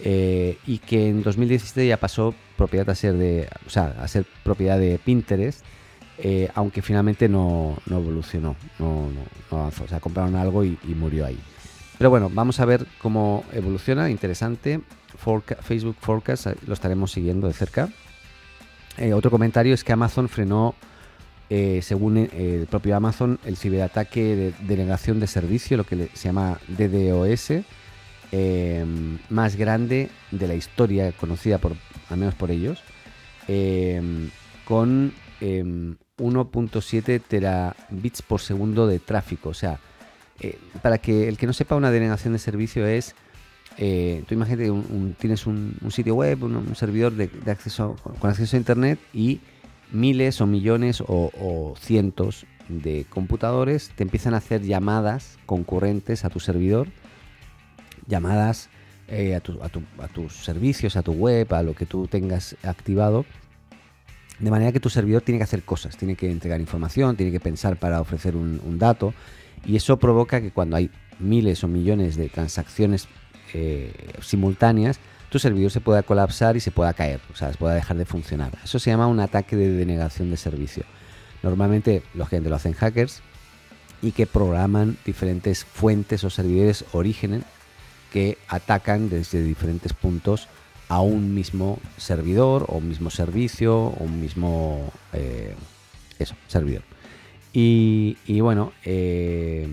eh, 0.02 0.56
y 0.66 0.78
que 0.78 1.08
en 1.08 1.22
2017 1.22 1.86
ya 1.86 1.98
pasó 1.98 2.34
propiedad 2.56 2.88
a 2.88 2.94
ser 2.94 3.14
de, 3.14 3.48
o 3.66 3.70
sea, 3.70 3.94
a 4.00 4.08
ser 4.08 4.24
propiedad 4.42 4.78
de 4.78 4.98
Pinterest, 4.98 5.62
eh, 6.18 6.48
aunque 6.54 6.80
finalmente 6.80 7.28
no, 7.28 7.76
evolucionó, 7.90 8.56
no, 8.78 9.08
avanzó, 9.50 9.84
o 9.84 9.88
sea, 9.88 10.00
compraron 10.00 10.36
algo 10.36 10.64
y, 10.64 10.78
murió 10.96 11.26
ahí. 11.26 11.38
Pero 11.98 12.08
bueno, 12.08 12.30
vamos 12.32 12.60
a 12.60 12.64
ver 12.64 12.86
cómo 13.00 13.44
evoluciona, 13.52 14.08
interesante. 14.10 14.80
Facebook 15.62 15.96
Forecast 16.00 16.46
lo 16.66 16.72
estaremos 16.72 17.12
siguiendo 17.12 17.46
de 17.46 17.52
cerca. 17.52 17.90
otro 19.14 19.30
comentario 19.30 19.74
es 19.74 19.84
que 19.84 19.92
Amazon 19.92 20.30
frenó 20.30 20.74
eh, 21.52 21.80
según 21.82 22.16
eh, 22.16 22.28
el 22.60 22.68
propio 22.68 22.94
Amazon, 22.94 23.40
el 23.44 23.56
ciberataque 23.56 24.36
de 24.36 24.54
denegación 24.68 25.18
de 25.18 25.26
servicio, 25.26 25.76
lo 25.76 25.82
que 25.82 26.08
se 26.14 26.28
llama 26.28 26.60
DDoS, 26.68 27.64
eh, 28.30 28.84
más 29.30 29.56
grande 29.56 30.10
de 30.30 30.46
la 30.46 30.54
historia 30.54 31.10
conocida 31.10 31.58
por, 31.58 31.72
al 32.08 32.18
menos 32.18 32.36
por 32.36 32.52
ellos, 32.52 32.84
con 34.64 35.12
1.7 35.40 37.20
terabits 37.26 38.22
por 38.22 38.40
segundo 38.40 38.86
de 38.86 39.00
tráfico. 39.00 39.48
O 39.48 39.54
sea, 39.54 39.80
para 40.82 40.98
que 40.98 41.26
el 41.26 41.36
que 41.36 41.48
no 41.48 41.52
sepa, 41.52 41.74
una 41.74 41.90
denegación 41.90 42.32
de 42.32 42.38
servicio 42.38 42.86
es 42.86 43.16
tú 43.76 44.34
imagínate 44.34 44.66
que 44.66 45.14
tienes 45.18 45.48
un, 45.48 45.76
sitio 45.90 46.14
web, 46.14 46.44
un, 46.44 46.76
servidor 46.76 47.12
de, 47.14 47.28
acceso 47.50 47.96
con 48.20 48.30
acceso 48.30 48.56
a 48.56 48.58
internet 48.58 49.00
y 49.12 49.40
miles 49.92 50.40
o 50.40 50.46
millones 50.46 51.02
o, 51.06 51.74
cientos 51.78 52.46
de 52.68 53.04
computadores 53.08 53.90
te 53.96 54.02
empiezan 54.02 54.34
a 54.34 54.38
hacer 54.38 54.62
llamadas 54.62 55.38
concurrentes 55.46 56.24
a 56.24 56.30
tu 56.30 56.40
servidor, 56.40 56.88
llamadas 58.06 58.68
eh, 59.08 59.34
a, 59.34 59.40
tus 59.40 60.32
servicios, 60.36 60.96
a 60.96 61.02
tu 61.02 61.12
web, 61.12 61.52
a 61.52 61.62
lo 61.62 61.74
que 61.74 61.86
tú 61.86 62.06
tengas 62.06 62.56
activado. 62.62 63.24
De 64.38 64.50
manera 64.50 64.72
que 64.72 64.80
tu 64.80 64.88
servidor 64.88 65.22
tiene 65.22 65.38
que 65.38 65.44
hacer 65.44 65.62
cosas, 65.62 65.96
tiene 65.96 66.14
que 66.14 66.30
entregar 66.30 66.60
información, 66.60 67.16
tiene 67.16 67.32
que 67.32 67.40
pensar 67.40 67.76
para 67.76 68.00
ofrecer 68.00 68.36
un, 68.36 68.78
dato. 68.78 69.12
Y 69.66 69.76
eso 69.76 69.98
provoca 69.98 70.40
que 70.40 70.50
cuando 70.50 70.76
hay 70.76 70.90
miles 71.18 71.62
o 71.64 71.68
millones 71.68 72.16
de 72.16 72.28
transacciones 72.28 73.08
eh, 73.52 73.92
simultáneas, 74.22 74.98
tu 75.30 75.38
servidor 75.38 75.70
se 75.70 75.80
pueda 75.80 76.02
colapsar 76.02 76.56
y 76.56 76.60
se 76.60 76.70
pueda 76.70 76.92
caer, 76.92 77.20
o 77.32 77.36
sea, 77.36 77.50
se 77.52 77.58
pueda 77.58 77.74
dejar 77.74 77.96
de 77.96 78.04
funcionar. 78.04 78.52
Eso 78.62 78.78
se 78.78 78.90
llama 78.90 79.06
un 79.06 79.20
ataque 79.20 79.56
de 79.56 79.70
denegación 79.70 80.30
de 80.30 80.36
servicio. 80.36 80.84
Normalmente 81.42 82.02
los 82.14 82.28
gente 82.28 82.50
lo 82.50 82.56
hacen 82.56 82.74
hackers 82.74 83.22
y 84.02 84.12
que 84.12 84.26
programan 84.26 84.98
diferentes 85.06 85.64
fuentes 85.64 86.24
o 86.24 86.30
servidores 86.30 86.84
orígenes 86.92 87.44
que 88.12 88.38
atacan 88.48 89.08
desde 89.08 89.42
diferentes 89.42 89.92
puntos 89.92 90.48
a 90.88 91.00
un 91.00 91.34
mismo 91.34 91.78
servidor 91.96 92.66
o 92.68 92.78
un 92.78 92.88
mismo 92.88 93.10
servicio 93.10 93.76
o 93.76 94.04
un 94.04 94.20
mismo 94.20 94.92
eh, 95.12 95.54
eso, 96.18 96.34
servidor. 96.48 96.82
Y, 97.52 98.40
bueno, 98.40 98.72
eh, 98.84 99.68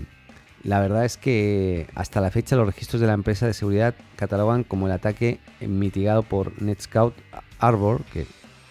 la 0.64 0.80
verdad 0.80 1.04
es 1.04 1.16
que 1.16 1.86
hasta 1.94 2.20
la 2.20 2.30
fecha 2.30 2.56
los 2.56 2.66
registros 2.66 3.00
de 3.00 3.06
la 3.06 3.12
empresa 3.12 3.46
de 3.46 3.54
seguridad 3.54 3.94
catalogan 4.16 4.64
como 4.64 4.86
el 4.86 4.92
ataque 4.92 5.38
mitigado 5.60 6.22
por 6.22 6.60
Netscout 6.60 7.14
Arbor, 7.58 8.02
que 8.12 8.22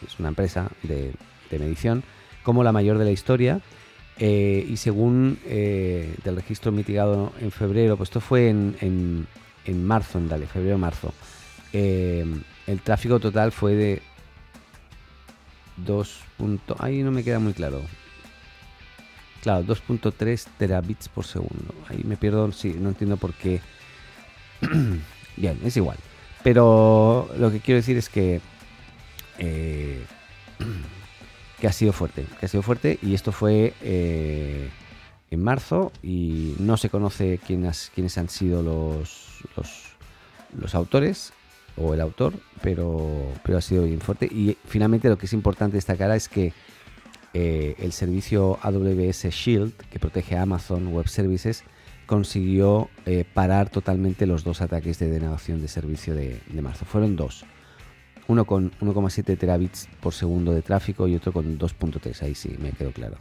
es 0.06 0.20
una 0.20 0.30
empresa 0.30 0.70
de, 0.84 1.14
medición, 1.52 2.04
como 2.44 2.64
la 2.64 2.72
mayor 2.72 2.98
de 2.98 3.06
la 3.06 3.12
historia. 3.12 3.62
Eh, 4.20 4.66
y 4.68 4.78
según 4.78 5.40
eh, 5.46 6.16
del 6.24 6.36
registro 6.36 6.72
mitigado 6.72 7.32
en 7.40 7.52
febrero, 7.52 7.98
pues 7.98 8.10
esto 8.10 8.20
fue 8.20 8.50
en, 8.50 9.28
marzo, 9.68 10.18
en 10.18 10.28
dale, 10.28 10.48
febrero-marzo, 10.48 11.14
eh, 11.72 12.26
el 12.66 12.82
tráfico 12.82 13.20
total 13.20 13.52
fue 13.52 13.76
de 13.76 14.02
2. 15.78 16.20
Ahí 16.80 17.04
no 17.04 17.12
me 17.12 17.24
queda 17.24 17.40
muy 17.40 17.54
claro. 17.54 17.82
Claro, 19.48 19.64
2.3 19.64 20.46
terabits 20.58 21.08
por 21.08 21.24
segundo. 21.24 21.74
Ahí 21.88 22.04
me 22.04 22.18
pierdo, 22.18 22.52
sí, 22.52 22.76
no 22.78 22.90
entiendo 22.90 23.16
por 23.16 23.34
qué. 23.34 23.62
Bien, 25.38 25.58
es 25.64 25.78
igual. 25.78 25.96
Pero 26.44 27.30
lo 27.40 27.50
que 27.50 27.62
quiero 27.62 27.78
decir 27.78 27.96
es 27.96 28.10
que 28.10 28.42
eh, 29.38 30.04
que 31.62 31.66
ha 31.66 31.72
sido 31.72 31.94
fuerte, 31.94 32.26
que 32.38 32.46
ha 32.46 32.50
sido 32.50 32.62
fuerte 32.62 33.00
y 33.02 33.14
esto 33.14 33.32
fue 33.32 33.74
eh, 33.80 34.70
en 35.32 35.42
marzo 35.42 35.94
y 36.04 36.56
no 36.60 36.76
se 36.76 36.90
conoce 36.90 37.40
quiénes, 37.40 37.90
quiénes 37.96 38.18
han 38.18 38.28
sido 38.28 38.62
los, 38.62 39.46
los, 40.60 40.76
autores 40.76 41.32
o 41.78 41.94
el 41.94 42.02
autor, 42.02 42.34
pero, 42.62 43.32
pero 43.46 43.60
ha 43.60 43.62
sido 43.62 43.86
bien 43.86 44.02
fuerte 44.02 44.26
y 44.26 44.58
finalmente 44.66 45.08
lo 45.08 45.18
que 45.18 45.26
es 45.26 45.32
importante 45.32 45.78
destacar 45.78 46.12
es 46.12 46.28
que 46.28 46.52
eh, 47.34 47.76
el 47.80 47.92
servicio 47.92 48.58
AWS 48.62 49.26
Shield, 49.30 49.74
que 49.74 50.00
protege 50.00 50.38
a 50.38 50.44
Amazon 50.44 50.88
Web 50.88 51.08
Services, 51.08 51.64
consiguió 52.06 52.90
eh, 53.06 53.26
parar 53.34 53.70
totalmente 53.70 54.26
los 54.26 54.44
dos 54.44 54.62
ataques 54.62 54.98
de 55.00 55.10
denegación 55.10 55.62
de 55.62 55.68
servicio 55.68 56.16
de, 56.16 56.42
marzo. 56.62 56.86
Fueron 56.86 57.16
dos. 57.16 57.46
Uno 58.28 58.46
con 58.46 58.72
1,7 58.80 59.38
terabits 59.38 59.88
por 60.02 60.14
segundo 60.14 60.54
de 60.54 60.62
tráfico 60.62 61.08
y 61.08 61.16
otro 61.16 61.32
con 61.32 61.58
2.3. 61.60 62.24
Ahí 62.24 62.36
sí, 62.36 62.56
me 62.60 62.72
quedó 62.72 62.92
claro. 62.92 63.18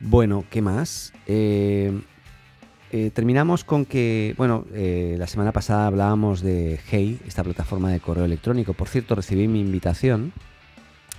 Bueno, 0.00 0.44
¿qué 0.50 0.62
más? 0.62 1.12
Eh, 1.26 2.00
terminamos 3.12 3.64
con 3.64 3.84
que, 3.86 4.34
bueno, 4.38 4.66
la 4.72 5.26
semana 5.26 5.52
pasada 5.52 5.86
hablábamos 5.86 6.42
de 6.42 6.78
Hey, 6.90 7.18
esta 7.26 7.42
plataforma 7.42 7.90
de 7.90 8.00
correo 8.00 8.24
electrónico. 8.24 8.72
Por 8.72 8.88
cierto, 8.88 9.14
recibí 9.14 9.48
mi 9.48 9.60
invitación. 9.60 10.32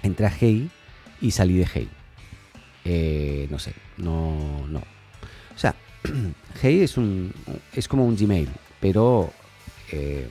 Entré 0.02 0.28
a 0.28 0.32
Hey 0.32 0.72
y 1.22 1.32
salí 1.32 1.58
de 1.58 1.68
Hey. 1.72 1.90
Eh, 2.84 3.48
no 3.50 3.60
sé, 3.60 3.74
no, 3.98 4.68
no. 4.68 4.80
O 4.80 5.58
sea, 5.58 5.76
Hey 6.62 6.82
es 6.82 6.98
un 6.98 7.34
es 7.74 7.88
como 7.88 8.06
un 8.06 8.16
Gmail, 8.16 8.50
pero 8.80 9.32
eh, 9.92 10.30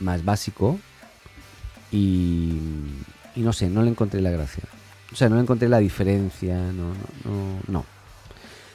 más 0.00 0.24
básico 0.24 0.78
y, 1.92 2.54
y, 3.34 3.40
no 3.40 3.52
sé, 3.52 3.68
no 3.68 3.82
le 3.82 3.90
encontré 3.90 4.20
la 4.20 4.30
gracia. 4.30 4.64
O 5.12 5.16
sea, 5.16 5.28
no 5.28 5.36
le 5.36 5.42
encontré 5.42 5.68
la 5.68 5.78
diferencia, 5.78 6.56
no, 6.56 6.92
no, 7.24 7.60
no. 7.66 7.84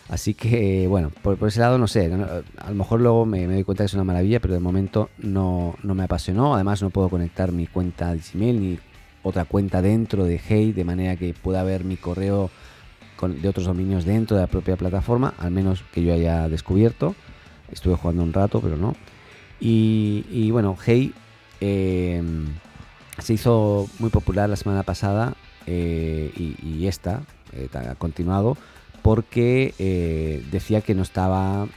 Así 0.09 0.35
que, 0.35 0.85
bueno, 0.87 1.09
por, 1.09 1.37
ese 1.47 1.59
lado 1.59 1.77
no 1.77 1.87
sé, 1.87 2.11
a 2.57 2.69
lo 2.69 2.75
mejor 2.75 3.01
luego 3.01 3.25
me, 3.25 3.47
doy 3.47 3.63
cuenta 3.63 3.83
que 3.83 3.87
es 3.87 3.93
una 3.95 4.03
maravilla, 4.03 4.39
pero 4.39 4.53
de 4.53 4.59
momento 4.59 5.09
no, 5.17 5.75
no 5.81 5.95
me 5.95 6.03
apasionó. 6.03 6.53
Además 6.53 6.81
no 6.81 6.91
puedo 6.91 7.09
conectar 7.09 7.51
mi 7.51 7.65
cuenta 7.65 8.13
de 8.13 8.19
Gmail 8.19 8.61
ni 8.61 8.79
otra 9.25 9.43
cuenta 9.45 9.81
dentro 9.81 10.23
de 10.23 10.39
Hey, 10.47 10.71
de 10.71 10.83
manera 10.83 11.15
que 11.15 11.33
pueda 11.33 11.63
ver 11.63 11.83
mi 11.83 11.97
correo 11.97 12.51
de 13.41 13.49
otros 13.49 13.65
dominios 13.65 14.05
dentro 14.05 14.37
de 14.37 14.43
la 14.43 14.47
propia 14.47 14.75
plataforma, 14.75 15.33
al 15.39 15.49
menos 15.49 15.83
que 15.91 16.03
yo 16.03 16.13
haya 16.13 16.47
descubierto. 16.47 17.15
Estuve 17.71 17.95
jugando 17.95 18.21
un 18.21 18.33
rato, 18.33 18.61
pero 18.61 18.77
no. 18.77 18.95
Y, 19.59 20.51
bueno, 20.51 20.77
Hey 20.85 21.11
em, 21.59 22.45
se 23.17 23.33
hizo 23.33 23.89
muy 23.97 24.11
popular 24.11 24.47
la 24.47 24.57
semana 24.57 24.83
pasada 24.83 25.33
eh, 25.65 26.31
y, 26.37 26.85
esta 26.85 27.23
eh, 27.53 27.67
ha 27.73 27.95
continuado 27.95 28.57
porque 29.01 29.73
eh, 29.79 30.45
decía 30.51 30.81
que 30.81 30.93
no 30.93 31.01
estaba 31.01 31.67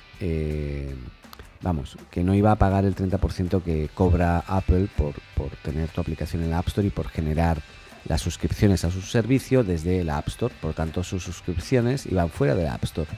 vamos, 1.62 1.96
que 2.10 2.24
no 2.24 2.34
iba 2.34 2.52
a 2.52 2.56
pagar 2.56 2.84
el 2.84 2.94
30% 2.94 3.62
que 3.62 3.88
cobra 3.94 4.44
Apple 4.46 4.88
por, 4.96 5.14
tener 5.62 5.88
tu 5.88 6.00
aplicación 6.00 6.42
en 6.42 6.50
la 6.50 6.58
App 6.58 6.68
Store 6.68 6.86
y 6.86 6.90
por 6.90 7.08
generar 7.08 7.60
las 8.06 8.20
suscripciones 8.20 8.84
a 8.84 8.90
su 8.90 9.02
servicio 9.02 9.64
desde 9.64 10.04
la 10.04 10.18
App 10.18 10.28
Store. 10.28 10.54
Por 10.60 10.74
tanto, 10.74 11.02
sus 11.02 11.22
suscripciones 11.22 12.06
iban 12.06 12.30
fuera 12.30 12.54
de 12.54 12.64
la 12.64 12.74
App 12.74 12.84
Store. 12.84 13.10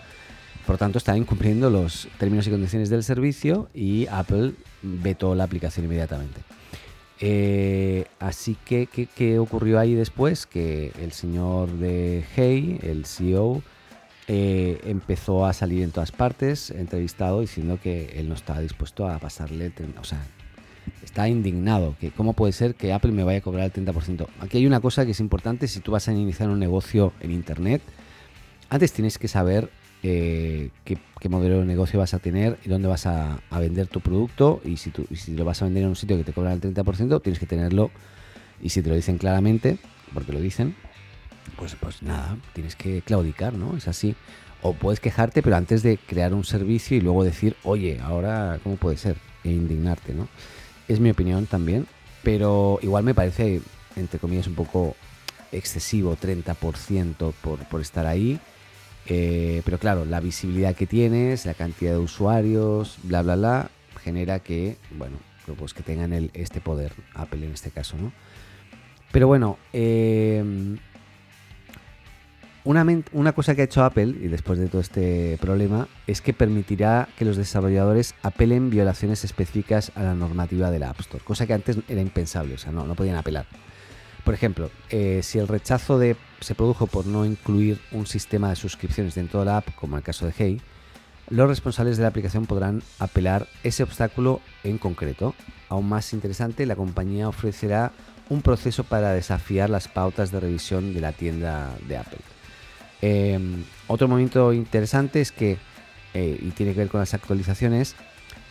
Por 0.66 0.78
tanto, 0.78 0.98
están 0.98 1.16
incumpliendo 1.16 1.70
los 1.70 2.08
términos 2.18 2.46
y 2.46 2.50
condiciones 2.50 2.90
del 2.90 3.02
servicio 3.02 3.68
y 3.74 4.06
Apple 4.06 4.52
vetó 4.82 5.34
la 5.34 5.44
aplicación 5.44 5.86
inmediatamente. 5.86 6.40
Eh, 7.20 8.06
así 8.18 8.56
que, 8.64 8.86
¿qué, 8.86 9.38
ocurrió 9.38 9.78
ahí 9.78 9.94
después? 9.94 10.46
Que 10.46 10.92
el 11.00 11.12
señor 11.12 11.70
de 11.72 12.24
Hey, 12.34 12.78
el 12.82 13.04
CEO, 13.04 13.62
eh, 14.32 14.80
empezó 14.84 15.44
a 15.44 15.52
salir 15.52 15.82
en 15.82 15.90
todas 15.90 16.12
partes, 16.12 16.70
entrevistado, 16.70 17.40
diciendo 17.40 17.80
que 17.82 18.12
él 18.14 18.28
no 18.28 18.36
estaba 18.36 18.60
dispuesto 18.60 19.08
a 19.08 19.18
pasarle 19.18 19.66
el 19.66 19.74
30%. 19.74 19.98
O 20.00 20.04
sea, 20.04 20.24
está 21.02 21.28
indignado. 21.28 21.96
que 21.98 22.12
¿Cómo 22.12 22.34
puede 22.34 22.52
ser 22.52 22.76
que 22.76 22.92
Apple 22.92 23.10
me 23.10 23.24
vaya 23.24 23.38
a 23.38 23.40
cobrar 23.40 23.64
el 23.64 23.72
30%? 23.72 24.28
Aquí 24.38 24.58
hay 24.58 24.66
una 24.66 24.78
cosa 24.78 25.04
que 25.04 25.10
es 25.10 25.18
importante 25.18 25.66
si 25.66 25.80
tú 25.80 25.90
vas 25.90 26.06
a 26.06 26.12
iniciar 26.12 26.48
un 26.48 26.60
negocio 26.60 27.12
en 27.18 27.32
Internet. 27.32 27.82
Antes 28.68 28.92
tienes 28.92 29.18
que 29.18 29.26
saber 29.26 29.68
eh, 30.04 30.70
qué, 30.84 30.96
modelo 31.28 31.58
de 31.58 31.64
negocio 31.64 31.98
vas 31.98 32.14
a 32.14 32.20
tener 32.20 32.56
y 32.64 32.68
dónde 32.68 32.86
vas 32.86 33.06
a, 33.06 33.40
vender 33.58 33.88
tu 33.88 34.00
producto. 34.00 34.60
Y 34.64 34.76
si, 34.76 34.90
tú, 34.90 35.08
si 35.12 35.34
lo 35.34 35.44
vas 35.44 35.60
a 35.60 35.64
vender 35.64 35.82
en 35.82 35.88
un 35.88 35.96
sitio 35.96 36.16
que 36.16 36.22
te 36.22 36.32
cobran 36.32 36.52
el 36.52 36.60
30%, 36.60 37.20
tienes 37.20 37.40
que 37.40 37.46
tenerlo. 37.46 37.90
Y 38.62 38.68
si 38.68 38.80
te 38.80 38.90
lo 38.90 38.94
dicen 38.94 39.18
claramente, 39.18 39.78
porque 40.14 40.32
lo 40.32 40.40
dicen, 40.40 40.76
pues, 41.56 41.76
pues 41.78 42.02
nada, 42.02 42.36
tienes 42.52 42.76
que 42.76 43.02
claudicar, 43.02 43.54
¿no? 43.54 43.76
Es 43.76 43.88
así. 43.88 44.14
O 44.62 44.74
puedes 44.74 45.00
quejarte, 45.00 45.42
pero 45.42 45.56
antes 45.56 45.82
de 45.82 45.96
crear 45.96 46.34
un 46.34 46.44
servicio 46.44 46.96
y 46.96 47.00
luego 47.00 47.24
decir, 47.24 47.56
oye, 47.64 47.98
ahora, 48.02 48.60
¿cómo 48.62 48.76
puede 48.76 48.96
ser? 48.96 49.16
E 49.42 49.50
indignarte, 49.50 50.12
¿no? 50.12 50.28
Es 50.88 51.00
mi 51.00 51.10
opinión 51.10 51.46
también. 51.46 51.86
Pero 52.22 52.78
igual 52.82 53.04
me 53.04 53.14
parece, 53.14 53.62
entre 53.96 54.18
comillas, 54.18 54.46
un 54.46 54.54
poco 54.54 54.94
excesivo, 55.52 56.16
30% 56.16 57.32
por, 57.40 57.58
por 57.66 57.80
estar 57.80 58.06
ahí. 58.06 58.38
Eh, 59.06 59.62
pero 59.64 59.78
claro, 59.78 60.04
la 60.04 60.20
visibilidad 60.20 60.74
que 60.74 60.86
tienes, 60.86 61.46
la 61.46 61.54
cantidad 61.54 61.92
de 61.92 61.98
usuarios, 61.98 62.98
bla, 63.02 63.22
bla, 63.22 63.36
bla, 63.36 63.70
genera 64.04 64.40
que, 64.40 64.76
bueno, 64.90 65.16
pues 65.58 65.74
que 65.74 65.82
tengan 65.82 66.12
el, 66.12 66.30
este 66.34 66.60
poder, 66.60 66.92
Apple 67.14 67.44
en 67.44 67.52
este 67.52 67.70
caso, 67.70 67.96
¿no? 67.96 68.12
Pero 69.10 69.26
bueno, 69.26 69.58
eh, 69.72 70.44
una, 72.64 73.32
cosa 73.32 73.54
que 73.54 73.62
ha 73.62 73.64
hecho 73.64 73.84
Apple, 73.84 74.14
y 74.20 74.28
después 74.28 74.58
de 74.58 74.68
todo 74.68 74.80
este 74.80 75.38
problema, 75.40 75.88
es 76.06 76.20
que 76.20 76.34
permitirá 76.34 77.08
que 77.16 77.24
los 77.24 77.36
desarrolladores 77.36 78.14
apelen 78.22 78.68
violaciones 78.68 79.24
específicas 79.24 79.92
a 79.94 80.02
la 80.02 80.14
normativa 80.14 80.70
de 80.70 80.78
la 80.78 80.90
App 80.90 81.00
Store, 81.00 81.24
cosa 81.24 81.46
que 81.46 81.54
antes 81.54 81.78
era 81.88 82.00
impensable, 82.00 82.54
o 82.54 82.58
sea, 82.58 82.72
no, 82.72 82.86
no 82.86 82.94
podían 82.94 83.16
apelar. 83.16 83.46
Por 84.24 84.34
ejemplo, 84.34 84.70
eh, 84.90 85.20
si 85.22 85.38
el 85.38 85.48
rechazo 85.48 85.98
de, 85.98 86.16
se 86.40 86.54
produjo 86.54 86.86
por 86.86 87.06
no 87.06 87.24
incluir 87.24 87.80
un 87.92 88.06
sistema 88.06 88.50
de 88.50 88.56
suscripciones 88.56 89.14
dentro 89.14 89.40
de 89.40 89.46
la 89.46 89.58
app, 89.58 89.74
como 89.74 89.96
en 89.96 89.98
el 89.98 90.04
caso 90.04 90.26
de 90.26 90.34
Hey, 90.36 90.60
los 91.30 91.48
responsables 91.48 91.96
de 91.96 92.02
la 92.02 92.08
aplicación 92.08 92.44
podrán 92.44 92.82
apelar 92.98 93.46
ese 93.62 93.82
obstáculo 93.82 94.40
en 94.64 94.78
concreto. 94.78 95.34
Aún 95.68 95.88
más 95.88 96.12
interesante, 96.12 96.66
la 96.66 96.76
compañía 96.76 97.28
ofrecerá 97.28 97.92
un 98.28 98.42
proceso 98.42 98.84
para 98.84 99.12
desafiar 99.12 99.70
las 99.70 99.88
pautas 99.88 100.30
de 100.32 100.40
revisión 100.40 100.92
de 100.92 101.00
la 101.00 101.12
tienda 101.12 101.74
de 101.88 101.96
Apple. 101.96 102.18
Em, 103.02 103.64
otro 103.86 104.08
momento 104.08 104.52
interesante 104.52 105.20
es 105.20 105.32
que, 105.32 105.58
eh, 106.14 106.38
y 106.40 106.50
tiene 106.50 106.72
que 106.72 106.80
ver 106.80 106.88
con 106.88 107.00
las 107.00 107.14
actualizaciones, 107.14 107.96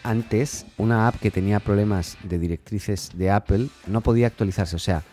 antes 0.04 0.66
una 0.78 1.08
app 1.08 1.16
que 1.20 1.32
tenía 1.32 1.60
problemas 1.60 2.18
de 2.24 2.40
directrices 2.40 3.12
de 3.16 3.32
Apple 3.32 3.68
no 3.88 4.02
podía 4.02 4.28
actualizarse. 4.28 4.76
O 4.76 4.80
sea, 4.80 5.04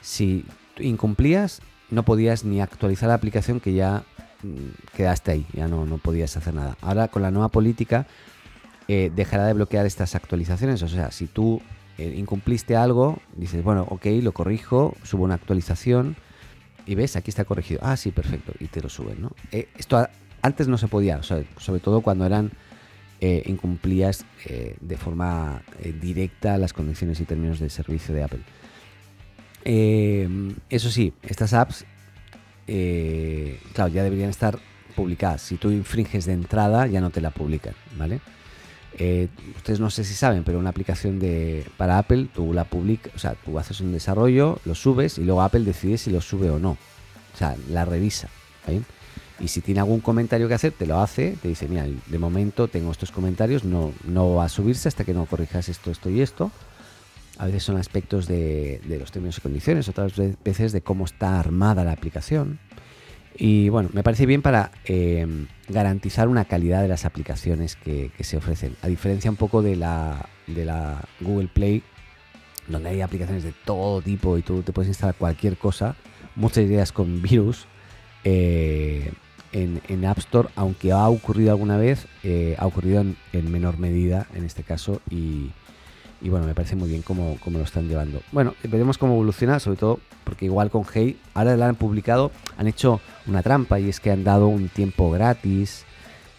si 0.00 0.44
incumplías, 0.78 1.62
no 1.90 2.04
podías 2.04 2.44
ni 2.44 2.60
actualizar 2.60 3.08
la 3.08 3.14
aplicación 3.14 3.60
que 3.60 3.74
ya 3.74 4.02
mm, 4.42 4.94
quedaste 4.96 5.30
ahí, 5.30 5.46
ya 5.52 5.68
no, 5.68 5.86
no 5.86 5.98
podías 5.98 6.36
hacer 6.36 6.54
nada. 6.54 6.76
Ahora 6.80 7.08
con 7.08 7.22
la 7.22 7.30
nueva 7.30 7.48
política 7.48 8.06
eh, 8.88 9.10
dejará 9.14 9.46
de 9.46 9.52
bloquear 9.52 9.86
estas 9.86 10.14
actualizaciones. 10.14 10.82
O 10.82 10.88
sea, 10.88 11.10
si 11.12 11.26
tú 11.26 11.62
eh, 11.98 12.14
incumpliste 12.16 12.76
algo, 12.76 13.18
dices, 13.36 13.62
bueno, 13.62 13.86
ok, 13.88 14.06
lo 14.22 14.32
corrijo, 14.32 14.94
subo 15.04 15.24
una 15.24 15.34
actualización 15.34 16.16
y 16.86 16.94
ves, 16.94 17.16
aquí 17.16 17.30
está 17.30 17.44
corregido. 17.44 17.80
Ah, 17.82 17.96
sí, 17.96 18.10
perfecto, 18.10 18.52
y 18.58 18.66
te 18.66 18.80
lo 18.80 18.88
suben, 18.88 19.22
¿no? 19.22 19.32
Eh, 19.50 19.68
esto 19.76 20.06
antes 20.42 20.68
no 20.68 20.78
se 20.78 20.88
podía, 20.88 21.22
sobre 21.22 21.80
todo 21.80 22.00
cuando 22.00 22.26
eran 22.26 22.50
incumplías 23.20 24.24
de 24.80 24.96
forma 24.96 25.62
directa 26.00 26.58
las 26.58 26.72
condiciones 26.72 27.20
y 27.20 27.24
términos 27.24 27.60
del 27.60 27.70
servicio 27.70 28.12
de 28.12 28.24
Apple. 28.24 28.40
Eh, 29.64 30.28
eso 30.68 30.90
sí, 30.90 31.12
estas 31.22 31.52
apps, 31.52 31.84
eh, 32.66 33.60
claro, 33.74 33.92
ya 33.92 34.02
deberían 34.02 34.30
estar 34.30 34.58
publicadas. 34.96 35.42
Si 35.42 35.56
tú 35.56 35.70
infringes 35.70 36.26
de 36.26 36.32
entrada, 36.32 36.86
ya 36.86 37.00
no 37.00 37.10
te 37.10 37.20
la 37.20 37.30
publican, 37.30 37.74
¿vale? 37.96 38.20
Eh, 38.98 39.28
ustedes 39.56 39.80
no 39.80 39.90
sé 39.90 40.04
si 40.04 40.14
saben, 40.14 40.44
pero 40.44 40.58
una 40.58 40.70
aplicación 40.70 41.18
de 41.18 41.66
para 41.76 41.98
Apple, 41.98 42.28
tú 42.34 42.52
la 42.52 42.64
publicas, 42.64 43.14
o 43.14 43.18
sea, 43.18 43.34
tú 43.34 43.58
haces 43.58 43.80
un 43.80 43.92
desarrollo, 43.92 44.58
lo 44.64 44.74
subes 44.74 45.18
y 45.18 45.24
luego 45.24 45.42
Apple 45.42 45.64
decide 45.64 45.98
si 45.98 46.10
lo 46.10 46.20
sube 46.20 46.50
o 46.50 46.58
no. 46.58 46.72
O 46.72 47.36
sea, 47.36 47.56
la 47.70 47.84
revisa, 47.84 48.28
Y 49.40 49.48
si 49.48 49.60
tiene 49.60 49.80
algún 49.80 50.00
comentario 50.00 50.46
que 50.46 50.54
hacer, 50.54 50.72
te 50.72 50.86
lo 50.86 51.00
hace, 51.00 51.36
te 51.40 51.48
dice, 51.48 51.66
mira, 51.66 51.86
de 52.06 52.18
momento 52.18 52.68
tengo 52.68 52.92
estos 52.92 53.10
comentarios, 53.10 53.64
no, 53.64 53.92
no 54.04 54.34
va 54.34 54.44
a 54.44 54.48
subirse 54.48 54.88
hasta 54.88 55.04
que 55.04 55.14
no 55.14 55.24
corrijas 55.26 55.68
esto, 55.68 55.90
esto 55.90 56.10
y 56.10 56.20
esto 56.20 56.50
a 57.38 57.46
veces 57.46 57.64
son 57.64 57.76
aspectos 57.76 58.26
de, 58.26 58.80
los 59.00 59.10
términos 59.10 59.38
y 59.38 59.40
condiciones, 59.40 59.88
otras 59.88 60.12
veces 60.44 60.72
de 60.72 60.82
cómo 60.82 61.04
está 61.04 61.40
armada 61.40 61.84
la 61.84 61.92
aplicación. 61.92 62.60
Y 63.36 63.68
bueno, 63.68 63.88
me 63.92 64.02
parece 64.02 64.26
bien 64.26 64.42
para 64.42 64.72
eh, 64.84 65.26
garantizar 65.68 66.28
una 66.28 66.44
calidad 66.44 66.82
de 66.82 66.88
las 66.88 67.04
aplicaciones 67.04 67.76
que, 67.76 68.10
se 68.20 68.36
ofrecen. 68.36 68.76
A 68.82 68.88
diferencia 68.88 69.30
un 69.30 69.36
poco 69.36 69.62
de 69.62 69.76
la, 69.76 70.28
de 70.46 70.64
la 70.64 71.02
Google 71.20 71.48
Play, 71.48 71.82
donde 72.68 72.90
hay 72.90 73.00
aplicaciones 73.00 73.42
de 73.42 73.52
todo 73.64 74.00
tipo 74.02 74.38
y 74.38 74.42
tú 74.42 74.62
te 74.62 74.72
puedes 74.72 74.88
instalar 74.88 75.14
cualquier 75.14 75.56
cosa, 75.56 75.96
muchas 76.36 76.64
ideas 76.64 76.92
con 76.92 77.22
virus. 77.22 77.66
Eh, 78.24 79.12
en, 79.52 80.04
App 80.06 80.18
Store, 80.18 80.48
aunque 80.56 80.92
ha 80.92 81.06
ocurrido 81.08 81.50
alguna 81.50 81.76
vez, 81.76 82.06
eh, 82.22 82.56
ha 82.58 82.66
ocurrido 82.66 83.02
en, 83.02 83.16
en, 83.34 83.52
menor 83.52 83.78
medida 83.78 84.26
en 84.34 84.44
este 84.44 84.62
caso 84.62 85.02
y, 85.10 85.50
y 86.22 86.28
bueno, 86.28 86.46
me 86.46 86.54
parece 86.54 86.76
muy 86.76 86.88
bien 86.88 87.02
cómo, 87.02 87.36
lo 87.44 87.60
están 87.62 87.88
llevando. 87.88 88.22
Bueno, 88.30 88.54
veremos 88.62 88.96
cómo 88.96 89.14
evoluciona, 89.14 89.58
sobre 89.58 89.76
todo 89.76 89.98
porque 90.22 90.44
igual 90.44 90.70
con 90.70 90.84
Hey, 90.90 91.18
ahora 91.34 91.56
la 91.56 91.68
han 91.68 91.74
publicado, 91.74 92.30
han 92.56 92.68
hecho 92.68 93.00
una 93.26 93.42
trampa 93.42 93.80
y 93.80 93.88
es 93.88 93.98
que 93.98 94.12
han 94.12 94.22
dado 94.22 94.46
un 94.46 94.68
tiempo 94.68 95.10
gratis 95.10 95.84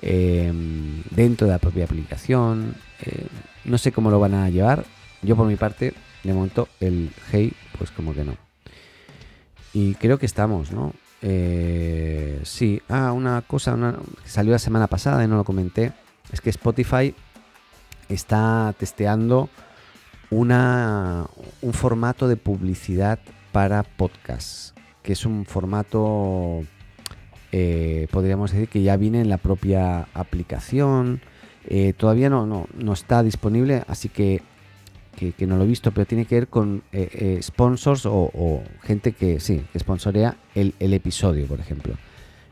em, 0.01 1.03
dentro 1.11 1.47
de 1.47 1.53
la 1.53 1.59
propia 1.59 1.83
aplicación. 1.83 2.75
Eh, 3.01 3.27
no 3.65 3.77
sé 3.77 3.91
cómo 3.91 4.09
lo 4.09 4.19
van 4.19 4.35
a 4.35 4.49
llevar. 4.49 4.85
Yo 5.21 5.35
por 5.35 5.47
mi 5.47 5.57
parte, 5.57 5.93
de 6.23 6.33
momento, 6.33 6.69
el 6.79 7.11
Hey, 7.31 7.51
pues 7.77 7.91
como 7.91 8.13
que 8.13 8.23
no. 8.23 8.37
Y 9.73 9.95
creo 9.95 10.17
que 10.17 10.25
estamos, 10.25 10.71
¿no? 10.71 10.93
Eh, 11.21 12.39
sí, 12.43 12.81
ah, 12.87 13.11
una 13.11 13.41
cosa 13.41 13.75
que 14.23 14.29
salió 14.29 14.53
la 14.53 14.59
semana 14.59 14.87
pasada 14.87 15.23
y 15.23 15.27
no 15.27 15.35
lo 15.35 15.43
comenté, 15.43 15.91
es 16.31 16.39
que 16.39 16.49
Spotify 16.49 17.13
está 18.09 18.73
testeando 18.77 19.49
una, 20.33 21.27
un 21.61 21.73
formato 21.73 22.27
de 22.27 22.37
publicidad 22.37 23.19
para 23.51 23.83
podcast, 23.83 24.75
que 25.01 25.13
es 25.13 25.25
un 25.25 25.45
formato, 25.45 26.63
eh, 27.51 28.07
podríamos 28.11 28.51
decir 28.51 28.67
que 28.67 28.81
ya 28.81 28.97
viene 28.97 29.21
en 29.21 29.29
la 29.29 29.37
propia 29.37 30.07
aplicación. 30.13 31.21
Eh, 31.67 31.93
todavía 31.95 32.29
no, 32.29 32.45
no, 32.45 32.93
está 32.93 33.23
disponible, 33.23 33.83
así 33.87 34.09
que, 34.09 34.41
que, 35.15 35.47
no 35.47 35.57
lo 35.57 35.63
he 35.63 35.67
visto, 35.67 35.91
pero 35.91 36.05
tiene 36.05 36.25
que 36.25 36.35
ver 36.35 36.47
con 36.47 36.83
eh, 36.91 37.39
sponsors 37.41 38.05
o, 38.05 38.63
gente 38.81 39.13
que 39.13 39.39
sí, 39.39 39.63
que 39.71 39.79
sponsorea 39.79 40.35
el, 40.55 40.73
episodio, 40.79 41.45
por 41.45 41.59
ejemplo. 41.59 41.93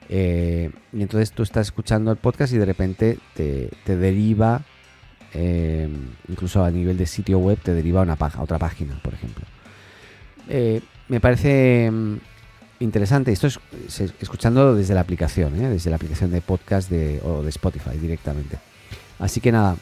y 0.08 1.02
entonces 1.02 1.32
tú 1.32 1.44
estás 1.44 1.68
escuchando 1.68 2.12
el 2.12 2.18
podcast 2.18 2.54
y 2.54 2.58
de 2.58 2.66
repente 2.66 3.18
te, 3.34 3.70
te 3.86 3.98
deriva 3.98 4.62
eh, 5.34 5.90
incluso 6.28 6.64
a 6.64 6.72
nivel 6.72 6.98
de 6.98 7.06
sitio 7.06 7.40
web 7.40 7.58
te 7.62 7.74
deriva 7.74 8.02
a, 8.02 8.04
una 8.04 8.18
otra 8.40 8.58
página, 8.58 9.00
por 9.02 9.14
ejemplo. 9.14 9.46
Eh, 10.50 10.82
me 11.08 11.20
parece 11.20 11.90
mm, 11.92 12.18
interesante, 12.80 13.32
esto 13.32 13.48
es, 13.48 13.60
escuchando 14.20 14.76
desde 14.76 14.94
la 14.94 15.02
aplicación, 15.02 15.62
¿eh? 15.62 15.70
desde 15.70 15.90
la 15.90 15.96
aplicación 15.96 16.32
de 16.32 16.42
podcast 16.42 16.90
de, 16.90 17.22
o 17.24 17.44
de 17.44 17.50
Spotify 17.50 17.98
directamente. 17.98 18.58
Así 19.20 19.40
que 19.40 19.52
nada, 19.52 19.78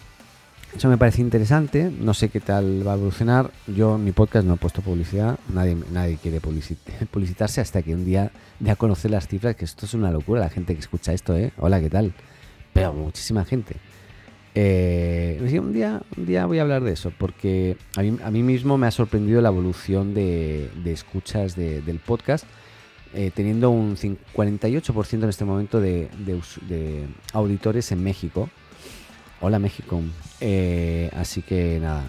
eso 0.76 0.88
me 0.88 0.98
parece 0.98 1.22
interesante, 1.22 1.92
no 2.00 2.14
sé 2.14 2.30
qué 2.30 2.40
tal 2.40 2.86
va 2.88 2.92
a 2.92 2.96
evolucionar. 2.96 3.50
Yo 3.68 3.96
en 3.96 4.04
mi 4.04 4.12
podcast 4.12 4.46
no 4.46 4.54
he 4.54 4.58
puesto 4.58 4.82
publicidad, 4.82 5.40
nadie, 5.52 5.76
nadie 5.92 6.18
quiere 6.18 6.40
publicitarse 7.12 7.62
hasta 7.62 7.82
que 7.82 7.94
un 7.94 8.06
día 8.06 8.32
de 8.60 8.70
a 8.70 8.76
conocer 8.76 9.10
las 9.12 9.28
cifras, 9.28 9.56
que 9.56 9.66
esto 9.66 9.86
es 9.86 9.94
una 9.94 10.12
locura, 10.12 10.42
la 10.42 10.50
gente 10.50 10.76
que 10.76 10.80
escucha 10.80 11.14
esto, 11.14 11.36
¿eh? 11.36 11.52
Hola, 11.58 11.80
¿qué 11.80 11.90
tal? 11.90 12.14
Pero 12.74 12.94
muchísima 12.94 13.46
gente. 13.46 13.78
Eh, 14.56 15.38
un, 15.60 15.74
día, 15.74 16.02
un 16.18 16.26
día 16.26 16.46
voy 16.46 16.60
a 16.60 16.64
hablar 16.64 16.84
de 16.84 16.94
eso, 16.94 17.12
porque 17.18 17.78
a 17.96 18.32
mí, 18.32 18.44
mismo 18.44 18.78
me 18.78 18.88
ha 18.88 18.92
sorprendido 18.92 19.42
la 19.42 19.50
evolución 19.50 20.14
de, 20.14 20.70
escuchas 20.86 21.56
del 21.56 22.00
podcast, 22.00 22.46
eh, 23.14 23.32
teniendo 23.34 23.70
un 23.70 23.96
48% 23.96 25.24
en 25.24 25.30
este 25.30 25.46
momento 25.46 25.80
de, 25.80 26.10
auditores 27.34 27.92
en 27.92 28.04
México. 28.04 28.50
Hola 29.42 29.60
México. 29.60 30.02
Eh, 30.42 31.10
así 31.16 31.42
que 31.42 31.80
nada. 31.80 32.04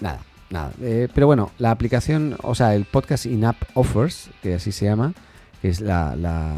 nada, 0.00 0.20
nada. 0.50 0.72
pero 1.12 1.26
bueno, 1.26 1.50
la 1.58 1.72
aplicación, 1.72 2.36
o 2.42 2.54
sea, 2.54 2.74
el 2.74 2.84
podcast 2.84 3.26
In-App 3.26 3.56
Offers, 3.74 4.30
que 4.42 4.54
así 4.54 4.70
se 4.70 4.84
llama, 4.84 5.14
que 5.60 5.68
es 5.68 5.80
la, 5.80 6.56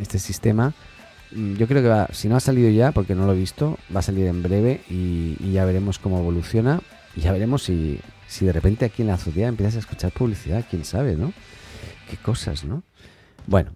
este 0.00 0.18
sistema, 0.18 0.74
yo 1.32 1.66
creo 1.66 1.82
que 1.82 1.88
va, 1.88 2.08
si 2.12 2.28
no 2.28 2.36
ha 2.36 2.40
salido 2.40 2.70
ya, 2.70 2.92
porque 2.92 3.14
no 3.14 3.26
lo 3.26 3.32
he 3.32 3.36
visto, 3.36 3.78
va 3.94 4.00
a 4.00 4.02
salir 4.02 4.26
en 4.26 4.42
breve 4.42 4.80
y, 4.88 5.36
ya 5.52 5.64
veremos 5.64 5.98
cómo 5.98 6.18
evoluciona. 6.18 6.80
Y 7.14 7.20
ya 7.20 7.32
veremos 7.32 7.62
si, 7.62 7.98
si 8.26 8.44
de 8.44 8.52
repente 8.52 8.84
aquí 8.84 9.02
en 9.02 9.08
la 9.08 9.14
azotea 9.14 9.48
empiezas 9.48 9.76
a 9.76 9.78
escuchar 9.78 10.12
publicidad, 10.12 10.64
quién 10.68 10.84
sabe, 10.84 11.16
¿no? 11.16 11.32
Qué 12.10 12.16
cosas, 12.16 12.64
¿no? 12.64 12.82
Bueno, 13.46 13.70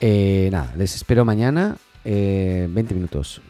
eh, 0.00 0.48
nada, 0.50 0.74
les 0.76 0.94
espero 0.94 1.24
mañana. 1.24 1.76
20 2.04 2.10
eh, 2.10 2.94
minutos. 2.94 3.40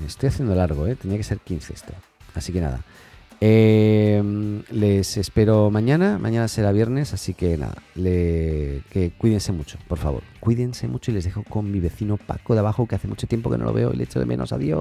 Me 0.00 0.06
estoy 0.06 0.28
haciendo 0.28 0.54
largo, 0.54 0.86
¿eh? 0.88 0.96
Tenía 0.96 1.16
que 1.16 1.22
ser 1.22 1.38
15 1.38 1.72
esto. 1.72 1.92
Así 2.34 2.52
que 2.52 2.60
nada. 2.60 2.80
Eh, 3.44 4.22
les 4.70 5.16
espero 5.16 5.68
mañana, 5.68 6.16
mañana 6.16 6.46
será 6.46 6.70
viernes, 6.70 7.12
así 7.12 7.34
que 7.34 7.58
nada, 7.58 7.74
que 7.96 9.12
cuídense 9.18 9.50
mucho, 9.50 9.78
por 9.88 9.98
favor. 9.98 10.22
Cuídense 10.38 10.86
mucho 10.86 11.10
y 11.10 11.14
les 11.14 11.24
dejo 11.24 11.42
con 11.48 11.72
mi 11.72 11.80
vecino 11.80 12.18
Paco 12.18 12.54
de 12.54 12.60
abajo, 12.60 12.86
que 12.86 12.94
hace 12.94 13.08
mucho 13.08 13.26
tiempo 13.26 13.50
que 13.50 13.58
no 13.58 13.64
lo 13.64 13.72
veo 13.72 13.92
y 13.92 13.96
le 13.96 14.04
echo 14.04 14.20
de 14.20 14.26
menos. 14.26 14.52
Adiós. 14.52 14.80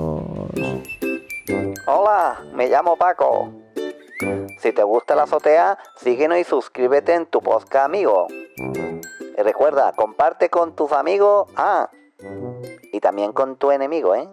Hola, 1.88 2.40
me 2.54 2.70
llamo 2.70 2.98
Paco. 2.98 3.52
Si 4.60 4.72
te 4.72 4.84
gusta 4.84 5.16
la 5.16 5.24
azotea, 5.24 5.80
síguenos 5.98 6.38
y 6.38 6.44
suscríbete 6.44 7.16
en 7.16 7.26
tu 7.26 7.42
podcast 7.42 7.86
amigo. 7.88 8.28
Y 8.30 9.42
recuerda, 9.42 9.92
comparte 9.94 10.52
con 10.52 10.76
tus 10.76 10.92
amigos, 10.92 11.52
ah, 11.56 11.90
y 12.94 13.00
también 13.00 13.34
con 13.34 13.56
tu 13.56 13.72
enemigo, 13.72 14.14
¿eh? 14.14 14.30